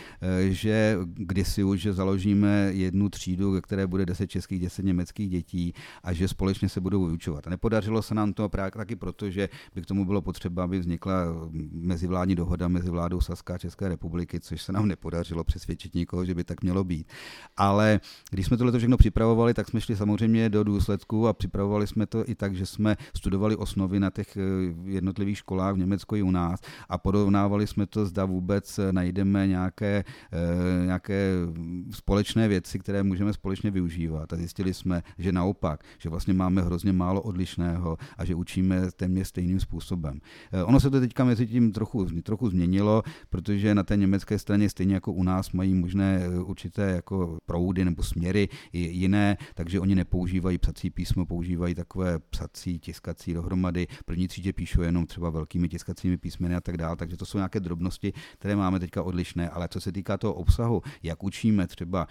že 0.50 0.98
kdysi 1.04 1.64
už 1.64 1.88
založíme 1.92 2.70
jednu 2.74 3.10
třídu, 3.10 3.52
ve 3.52 3.62
které 3.62 3.88
bude 3.88 4.06
10 4.06 4.28
českých, 4.28 4.62
10 4.62 4.86
německých 4.86 5.30
dětí 5.30 5.74
a 6.04 6.14
že 6.14 6.28
společně 6.28 6.70
se 6.70 6.82
budou 6.82 7.06
vyučovat. 7.06 7.48
A 7.48 7.50
nepodařilo 7.50 8.02
se 8.02 8.16
nám 8.16 8.34
to 8.34 8.50
právě 8.50 8.72
taky 8.72 8.96
proto, 8.96 9.30
že 9.30 9.50
by 9.76 9.82
k 9.82 9.86
tomu 9.86 10.06
bylo 10.06 10.22
potřeba, 10.22 10.64
aby 10.64 10.80
vznikla 10.80 11.14
mezivládní 11.72 12.36
dohoda 12.36 12.68
mezi 12.68 12.90
vládou 12.90 13.22
Saska 13.22 13.56
a 13.56 13.58
České 13.58 13.90
republiky, 13.90 14.40
což 14.40 14.62
se 14.62 14.72
nám 14.72 14.88
nepodařilo 14.88 15.44
přesvědčit 15.44 15.96
nikoho, 15.96 16.26
že 16.26 16.36
by 16.36 16.44
tak 16.44 16.64
mělo 16.64 16.84
být. 16.84 17.08
Ale 17.58 18.00
když 18.32 18.46
jsme 18.46 18.58
tohle 18.58 18.78
všechno 18.78 18.98
připravovali, 18.98 19.54
tak 19.54 19.68
jsme 19.68 19.82
šli 19.82 19.96
samozřejmě 19.96 20.50
do 20.50 20.64
důsledku 20.64 21.28
a 21.28 21.34
připravovali 21.34 21.88
jsme 21.88 22.06
to 22.06 22.30
i 22.30 22.36
tak, 22.36 22.56
že 22.56 22.66
jsme 22.66 22.98
studovali 23.16 23.56
osnovy 23.56 24.00
na 24.00 24.10
těch 24.10 24.38
jednotlivých 24.86 25.21
jednotlivých 25.22 25.38
školách 25.38 25.76
v 25.76 25.78
Německu 25.78 26.16
i 26.16 26.22
u 26.22 26.32
nás 26.32 26.60
a 26.90 26.98
porovnávali 26.98 27.68
jsme 27.68 27.86
to, 27.86 28.06
zda 28.06 28.26
vůbec 28.26 28.80
najdeme 28.92 29.48
nějaké, 29.48 30.04
nějaké 30.86 31.32
společné 31.92 32.48
věci, 32.48 32.80
které 32.80 33.04
můžeme 33.04 33.34
společně 33.34 33.72
využívat. 33.72 34.34
A 34.34 34.36
zjistili 34.36 34.74
jsme, 34.74 35.04
že 35.18 35.32
naopak, 35.32 35.84
že 36.00 36.10
vlastně 36.10 36.34
máme 36.34 36.62
hrozně 36.62 36.94
málo 36.94 37.22
odlišného 37.22 37.98
a 38.18 38.26
že 38.26 38.36
učíme 38.36 38.92
téměř 38.96 39.28
stejným 39.28 39.60
způsobem. 39.60 40.20
Ono 40.66 40.80
se 40.80 40.90
to 40.90 41.00
teďka 41.00 41.24
mezi 41.24 41.48
tím 41.48 41.72
trochu, 41.72 42.06
trochu 42.24 42.50
změnilo, 42.50 43.04
protože 43.30 43.76
na 43.76 43.84
té 43.84 43.98
německé 43.98 44.40
straně 44.40 44.70
stejně 44.70 44.94
jako 44.94 45.14
u 45.14 45.24
nás 45.24 45.52
mají 45.52 45.74
možné 45.74 46.30
určité 46.30 46.92
jako 46.92 47.38
proudy 47.46 47.86
nebo 47.86 48.04
směry 48.04 48.50
jiné, 48.74 49.38
takže 49.56 49.80
oni 49.80 49.96
nepoužívají 49.96 50.58
psací 50.58 50.90
písmo, 50.90 51.26
používají 51.26 51.76
takové 51.76 52.20
psací, 52.20 52.80
tiskací 52.80 53.34
dohromady. 53.34 53.88
První 54.06 54.28
třídě 54.28 54.54
píšou 54.54 54.82
jenom 54.82 55.01
třeba 55.06 55.30
velkými 55.30 55.70
tiskacími 55.70 56.18
písmeny 56.18 56.56
a 56.56 56.62
tak 56.62 56.78
dále, 56.78 56.96
takže 56.96 57.18
to 57.18 57.26
jsou 57.26 57.38
nějaké 57.38 57.60
drobnosti, 57.60 58.14
které 58.34 58.56
máme 58.56 58.80
teďka 58.80 59.04
odlišné, 59.04 59.50
ale 59.50 59.68
co 59.68 59.82
se 59.82 59.92
týká 59.92 60.18
toho 60.18 60.34
obsahu, 60.34 60.82
jak 61.04 61.24
učíme 61.24 61.68
třeba 61.68 62.08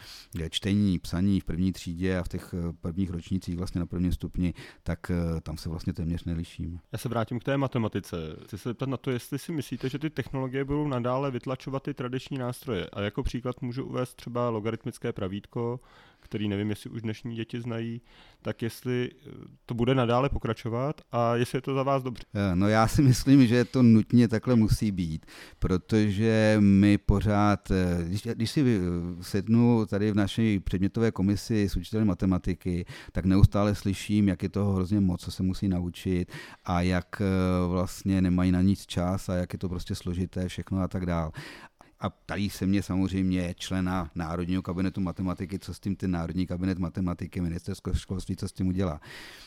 čtení, 0.50 0.98
psaní 0.98 1.40
v 1.40 1.44
první 1.44 1.72
třídě 1.72 2.18
a 2.18 2.22
v 2.22 2.28
těch 2.28 2.54
eh, 2.54 2.72
prvních 2.80 3.10
ročnících 3.10 3.56
vlastně 3.56 3.78
na 3.78 3.86
prvním 3.86 4.12
stupni, 4.12 4.54
tak 4.82 5.10
eh, 5.10 5.40
tam 5.40 5.56
se 5.56 5.68
vlastně 5.68 5.92
téměř 5.92 6.24
nelišíme. 6.24 6.78
Já 6.92 6.98
se 6.98 7.08
vrátím 7.08 7.40
k 7.40 7.44
té 7.44 7.56
matematice. 7.56 8.16
Chci 8.44 8.58
se 8.58 8.68
zeptat 8.68 8.88
na 8.88 8.96
to, 8.96 9.10
jestli 9.10 9.38
si 9.38 9.52
myslíte, 9.52 9.88
že 9.88 9.98
ty 9.98 10.10
technologie 10.10 10.64
budou 10.64 10.88
nadále 10.88 11.30
vytlačovat 11.30 11.82
ty 11.82 11.94
tradiční 11.94 12.38
nástroje. 12.38 12.86
A 12.92 13.00
jako 13.00 13.22
příklad 13.22 13.62
můžu 13.62 13.84
uvést 13.84 14.14
třeba 14.14 14.48
logaritmické 14.48 15.12
pravítko, 15.12 15.80
který 16.20 16.48
nevím, 16.48 16.70
jestli 16.70 16.90
už 16.90 17.02
dnešní 17.02 17.36
děti 17.36 17.60
znají, 17.60 18.02
tak 18.42 18.62
jestli 18.62 19.10
eh, 19.12 19.30
to 19.66 19.74
bude 19.74 19.94
nadále 19.94 20.28
pokračovat 20.28 21.00
a 21.12 21.36
jestli 21.36 21.56
je 21.56 21.62
to 21.62 21.74
za 21.74 21.82
vás 21.82 22.02
dobře. 22.02 22.24
Eh, 22.34 22.56
no 22.56 22.68
já 22.68 22.88
si 22.88 23.02
myslím, 23.02 23.46
že 23.46 23.64
to 23.64 23.82
nutně 23.82 24.28
takhle 24.28 24.56
musí 24.56 24.92
být, 24.92 25.26
protože 25.58 26.56
my 26.60 26.98
pořád, 26.98 27.70
eh, 27.70 28.04
když, 28.04 28.22
když 28.22 28.50
si 28.50 28.80
sednu 29.20 29.86
tady 29.86 30.12
v 30.12 30.14
naší 30.14 30.60
předmětové 30.60 31.10
komisi 31.12 31.68
s 31.68 31.76
učitelem 31.76 32.06
matematiky, 32.06 32.84
tak 33.12 33.24
neustále 33.24 33.74
slyším, 33.74 34.28
jak 34.28 34.42
je 34.42 34.48
toho 34.48 34.72
hrozně 34.72 35.00
moc, 35.00 35.20
co 35.24 35.30
se 35.30 35.42
musí 35.42 35.68
naučit 35.68 36.32
a 36.64 36.80
jak 36.80 37.22
vlastně 37.68 38.22
nemají 38.22 38.52
na 38.52 38.62
nic 38.62 38.86
čas 38.86 39.28
a 39.28 39.34
jak 39.34 39.52
je 39.52 39.58
to 39.58 39.68
prostě 39.68 39.94
složité 39.94 40.48
všechno 40.48 40.80
a 40.80 40.88
tak 40.88 41.06
dále 41.06 41.30
a 42.00 42.10
ptají 42.10 42.50
se 42.50 42.66
mě 42.66 42.82
samozřejmě 42.82 43.54
člena 43.58 44.10
Národního 44.14 44.62
kabinetu 44.62 45.00
matematiky, 45.00 45.58
co 45.58 45.74
s 45.74 45.80
tím 45.80 45.96
ten 45.96 46.10
Národní 46.10 46.46
kabinet 46.46 46.78
matematiky, 46.78 47.40
ministerstvo 47.40 47.94
školství, 47.94 48.36
co 48.36 48.48
s 48.48 48.52
tím 48.52 48.68
udělá. 48.68 49.00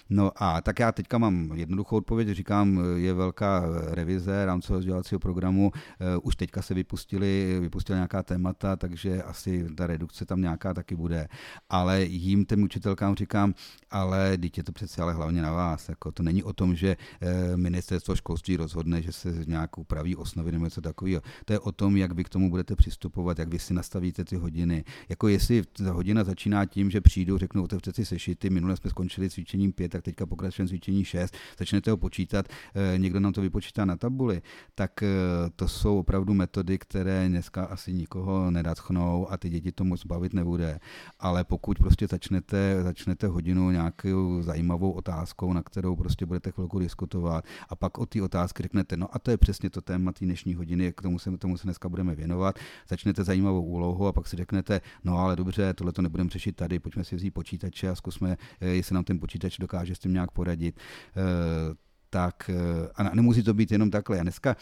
No 0.10 0.32
a 0.36 0.62
tak 0.62 0.80
já 0.80 0.92
teďka 0.92 1.18
mám 1.18 1.52
jednoduchou 1.54 1.98
odpověď, 1.98 2.28
říkám, 2.30 2.80
je 2.96 3.14
velká 3.14 3.66
revize 3.88 4.46
rámcového 4.46 4.80
vzdělávacího 4.80 5.20
programu, 5.20 5.72
eh, 5.76 6.18
už 6.18 6.36
teďka 6.36 6.62
se 6.62 6.74
vypustili, 6.74 7.58
vypustila 7.62 7.98
nějaká 7.98 8.24
témata, 8.24 8.76
takže 8.76 9.24
asi 9.24 9.66
ta 9.76 9.88
redukce 9.88 10.26
tam 10.26 10.42
nějaká 10.42 10.74
taky 10.74 10.96
bude. 10.96 11.28
Ale 11.70 12.04
jim 12.04 12.46
těm 12.46 12.64
učitelkám 12.64 13.16
říkám, 13.16 13.54
ale 13.90 14.34
dítě 14.38 14.64
to 14.64 14.72
přece 14.72 15.02
ale 15.02 15.14
hlavně 15.14 15.42
na 15.42 15.52
vás. 15.52 15.90
Jako 15.90 16.12
to 16.12 16.24
není 16.24 16.44
o 16.44 16.54
tom, 16.54 16.76
že 16.76 16.98
eh, 17.22 17.58
ministerstvo 17.58 18.16
školství 18.16 18.58
rozhodne, 18.58 19.02
že 19.02 19.12
se 19.12 19.34
nějak 19.48 19.78
upraví 19.78 20.16
osnovy 20.16 20.52
nebo 20.52 20.66
něco 20.66 20.82
takového. 20.82 21.22
To 21.46 21.54
je 21.54 21.60
o 21.60 21.72
tom, 21.72 21.98
jak 21.98 22.12
vy 22.12 22.24
k 22.24 22.30
tomu 22.30 22.43
tomu 22.44 22.52
budete 22.52 22.76
přistupovat, 22.76 23.40
jak 23.40 23.50
vy 23.50 23.60
si 23.60 23.74
nastavíte 23.74 24.26
ty 24.26 24.36
hodiny. 24.36 24.84
Jako 25.10 25.28
jestli 25.28 25.62
ta 25.64 25.92
hodina 25.92 26.24
začíná 26.24 26.66
tím, 26.66 26.92
že 26.92 27.02
přijdu, 27.02 27.38
řeknu, 27.38 27.64
otevřete 27.64 27.94
si 27.94 28.06
sešity, 28.06 28.50
minule 28.50 28.78
jsme 28.78 28.90
skončili 28.90 29.30
cvičením 29.30 29.72
5, 29.72 29.90
tak 29.90 30.04
teďka 30.04 30.26
pokračujeme 30.26 30.70
cvičení 30.70 31.06
6, 31.06 31.36
začnete 31.60 31.92
ho 31.92 31.98
počítat, 31.98 32.46
eh, 32.76 32.98
někdo 32.98 33.20
nám 33.20 33.34
to 33.34 33.42
vypočítá 33.42 33.86
na 33.86 33.96
tabuli, 33.96 34.42
tak 34.76 35.04
eh, 35.04 35.08
to 35.56 35.68
jsou 35.68 36.00
opravdu 36.00 36.34
metody, 36.34 36.78
které 36.78 37.30
dneska 37.30 37.66
asi 37.66 37.94
nikoho 37.94 38.52
nedatchnou 38.52 39.32
a 39.32 39.38
ty 39.38 39.50
děti 39.50 39.72
to 39.72 39.84
moc 39.84 40.06
bavit 40.06 40.34
nebude. 40.34 40.80
Ale 41.20 41.44
pokud 41.44 41.80
prostě 41.80 42.08
začnete, 42.08 42.84
začnete 42.84 43.28
hodinu 43.28 43.72
nějakou 43.72 44.42
zajímavou 44.42 44.92
otázkou, 44.92 45.54
na 45.54 45.64
kterou 45.64 45.96
prostě 45.96 46.26
budete 46.26 46.52
chvilku 46.52 46.80
diskutovat 46.80 47.46
a 47.70 47.76
pak 47.76 47.98
o 47.98 48.06
ty 48.06 48.22
otázky 48.22 48.64
řeknete, 48.64 48.98
no 48.98 49.08
a 49.12 49.20
to 49.20 49.32
je 49.32 49.38
přesně 49.38 49.70
to 49.70 49.82
téma 49.82 50.12
té 50.12 50.26
dnešní 50.26 50.56
hodiny, 50.56 50.94
k 50.94 51.02
tomu 51.02 51.20
se, 51.20 51.38
tomu 51.38 51.58
se 51.58 51.64
dneska 51.64 51.90
budeme 51.90 52.16
věnovat 52.16 52.33
věnovat, 52.34 52.60
začnete 52.90 53.24
zajímavou 53.24 53.62
úlohu 53.62 54.08
a 54.08 54.12
pak 54.12 54.28
si 54.28 54.36
řeknete, 54.36 54.82
no 55.04 55.18
ale 55.18 55.36
dobře, 55.36 55.74
tohle 55.74 55.94
to 55.94 56.02
nebudeme 56.02 56.30
řešit 56.30 56.56
tady, 56.56 56.80
pojďme 56.80 57.04
si 57.04 57.16
vzít 57.16 57.32
počítače 57.32 57.90
a 57.90 57.96
zkusme, 57.96 58.38
eh, 58.62 58.68
jestli 58.68 58.96
nám 58.96 59.04
ten 59.04 59.20
počítač 59.20 59.58
dokáže 59.58 59.96
s 59.96 60.00
tím 60.00 60.14
nějak 60.14 60.32
poradit 60.32 60.76
eh, 60.78 61.76
tak 62.10 62.50
eh, 62.50 62.90
a 62.96 63.16
nemusí 63.16 63.44
to 63.44 63.54
být 63.54 63.72
jenom 63.72 63.92
takhle. 63.92 64.20
A 64.20 64.24
dneska 64.24 64.56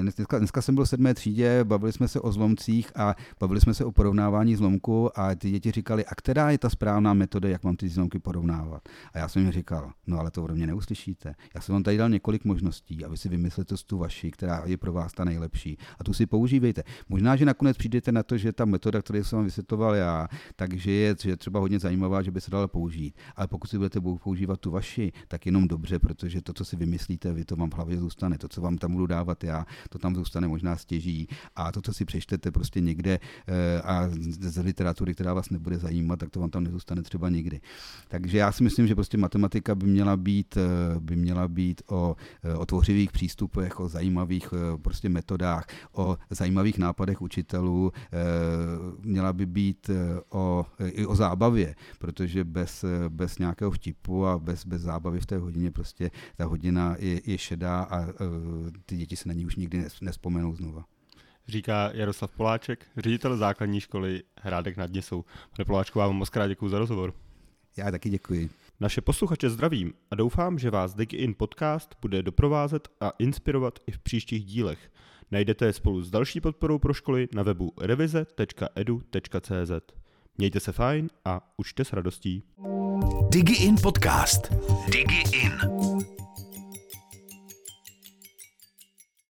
dneska, 0.00 0.38
dneska 0.38 0.62
jsem 0.62 0.74
byl 0.74 0.84
v 0.84 0.88
sedmé 0.88 1.14
třídě, 1.14 1.64
bavili 1.64 1.92
jsme 1.92 2.08
se 2.08 2.20
o 2.20 2.32
zlomcích 2.32 2.92
a 2.96 3.14
bavili 3.40 3.60
jsme 3.60 3.74
se 3.74 3.84
o 3.84 3.92
porovnávání 3.92 4.56
zlomku 4.56 5.18
a 5.18 5.34
ty 5.34 5.50
děti 5.50 5.70
říkali, 5.70 6.06
a 6.06 6.14
která 6.14 6.50
je 6.50 6.58
ta 6.58 6.70
správná 6.70 7.14
metoda, 7.14 7.48
jak 7.48 7.64
mám 7.64 7.76
ty 7.76 7.88
zlomky 7.88 8.18
porovnávat. 8.18 8.88
A 9.12 9.18
já 9.18 9.28
jsem 9.28 9.42
jim 9.42 9.52
říkal, 9.52 9.92
no 10.06 10.18
ale 10.18 10.30
to 10.30 10.44
ode 10.44 10.54
mě 10.54 10.66
neuslyšíte. 10.66 11.34
Já 11.54 11.60
jsem 11.60 11.72
vám 11.72 11.82
tady 11.82 11.96
dal 11.96 12.08
několik 12.08 12.44
možností 12.44 13.04
a 13.04 13.08
vy 13.08 13.16
si 13.16 13.28
vymyslete 13.28 13.74
tu 13.86 13.98
vaši, 13.98 14.30
která 14.30 14.62
je 14.64 14.76
pro 14.76 14.92
vás 14.92 15.12
ta 15.12 15.24
nejlepší. 15.24 15.78
A 15.98 16.04
tu 16.04 16.12
si 16.12 16.26
používejte. 16.26 16.82
Možná, 17.08 17.36
že 17.36 17.44
nakonec 17.44 17.76
přijdete 17.76 18.12
na 18.12 18.22
to, 18.22 18.38
že 18.38 18.52
ta 18.52 18.64
metoda, 18.64 19.02
kterou 19.02 19.24
jsem 19.24 19.36
vám 19.36 19.44
vysvětloval 19.44 19.94
já, 19.94 20.28
takže 20.56 20.92
je, 20.92 21.16
je 21.24 21.36
třeba 21.36 21.60
hodně 21.60 21.78
zajímavá, 21.78 22.22
že 22.22 22.30
by 22.30 22.40
se 22.40 22.50
dala 22.50 22.68
použít. 22.68 23.14
Ale 23.36 23.48
pokud 23.48 23.66
si 23.66 23.78
budete 23.78 24.00
používat 24.00 24.60
tu 24.60 24.70
vaši, 24.70 25.12
tak 25.28 25.46
jenom 25.46 25.68
dobře, 25.68 25.98
protože 25.98 26.42
to, 26.42 26.52
co 26.52 26.64
si 26.64 26.76
vymyslíte, 26.76 27.32
vy 27.32 27.44
to 27.44 27.56
vám 27.56 27.70
v 27.70 27.74
hlavě 27.74 27.98
zůstane. 27.98 28.38
To, 28.38 28.48
co 28.48 28.60
vám 28.60 28.78
tam 28.78 28.92
budu 28.92 29.06
dávat 29.06 29.44
já, 29.44 29.51
to 29.88 29.98
tam 29.98 30.14
zůstane 30.14 30.48
možná 30.48 30.76
stěží. 30.76 31.28
A 31.56 31.72
to, 31.72 31.82
co 31.82 31.92
si 31.92 32.04
přečtete 32.04 32.50
prostě 32.50 32.80
někde 32.80 33.18
eh, 33.48 33.82
a 33.82 34.08
z 34.28 34.62
literatury, 34.62 35.14
která 35.14 35.34
vás 35.34 35.50
nebude 35.50 35.78
zajímat, 35.78 36.18
tak 36.18 36.30
to 36.30 36.40
vám 36.40 36.50
tam 36.50 36.64
nezůstane 36.64 37.02
třeba 37.02 37.28
nikdy. 37.28 37.60
Takže 38.08 38.38
já 38.38 38.52
si 38.52 38.62
myslím, 38.62 38.86
že 38.86 38.94
prostě 38.94 39.18
matematika 39.18 39.74
by 39.74 39.86
měla 39.86 40.16
být, 40.16 40.56
eh, 40.56 41.00
by 41.00 41.16
měla 41.16 41.48
být 41.48 41.82
o, 41.86 42.16
eh, 42.44 42.54
o 42.54 42.66
tvořivých 42.66 43.12
přístupech, 43.12 43.80
o 43.80 43.88
zajímavých 43.88 44.54
prostě 44.82 45.08
metodách, 45.08 45.66
o 45.92 46.18
zajímavých 46.30 46.78
nápadech 46.78 47.22
učitelů, 47.22 47.92
měla 49.02 49.32
by 49.32 49.46
být 49.46 49.90
o, 50.30 50.66
i 50.78 51.06
o 51.06 51.14
zábavě, 51.14 51.74
protože 51.98 52.44
bez, 52.44 52.84
bez 53.08 53.38
nějakého 53.38 53.70
vtipu 53.70 54.26
a 54.26 54.38
bez, 54.38 54.66
bez 54.66 54.82
zábavy 54.82 55.20
v 55.20 55.26
té 55.26 55.38
hodině 55.38 55.70
prostě 55.70 56.10
ta 56.36 56.44
hodina 56.44 56.96
je, 56.98 57.20
je 57.24 57.38
šedá 57.38 57.82
a 57.82 58.06
ty 58.86 58.96
děti 58.96 59.16
se 59.16 59.28
na 59.28 59.34
ní 59.34 59.41
už 59.44 59.56
nikdy 59.56 59.84
nespomenou 60.00 60.54
znova. 60.54 60.84
Říká 61.48 61.90
Jaroslav 61.94 62.30
Poláček, 62.30 62.86
ředitel 62.96 63.36
základní 63.36 63.80
školy 63.80 64.22
Hrádek 64.40 64.76
nad 64.76 64.92
Něsou. 64.92 65.24
Pane 65.56 65.64
Poláčku, 65.64 65.98
vám 65.98 66.16
moc 66.16 66.28
krát 66.28 66.48
děkuji 66.48 66.68
za 66.68 66.78
rozhovor. 66.78 67.14
Já 67.76 67.90
taky 67.90 68.10
děkuji. 68.10 68.50
Naše 68.80 69.00
posluchače 69.00 69.50
zdravím 69.50 69.92
a 70.10 70.14
doufám, 70.14 70.58
že 70.58 70.70
vás 70.70 70.94
DigiIn 70.94 71.34
podcast 71.38 71.94
bude 72.00 72.22
doprovázet 72.22 72.88
a 73.00 73.10
inspirovat 73.18 73.78
i 73.86 73.92
v 73.92 73.98
příštích 73.98 74.44
dílech. 74.44 74.90
Najdete 75.30 75.66
je 75.66 75.72
spolu 75.72 76.02
s 76.02 76.10
další 76.10 76.40
podporou 76.40 76.78
pro 76.78 76.94
školy 76.94 77.28
na 77.34 77.42
webu 77.42 77.72
revize.edu.cz. 77.80 79.72
Mějte 80.38 80.60
se 80.60 80.72
fajn 80.72 81.08
a 81.24 81.52
učte 81.56 81.84
s 81.84 81.92
radostí. 81.92 82.42
DigiIn 83.30 83.76
podcast. 83.82 84.52
DigiIn. 84.92 85.52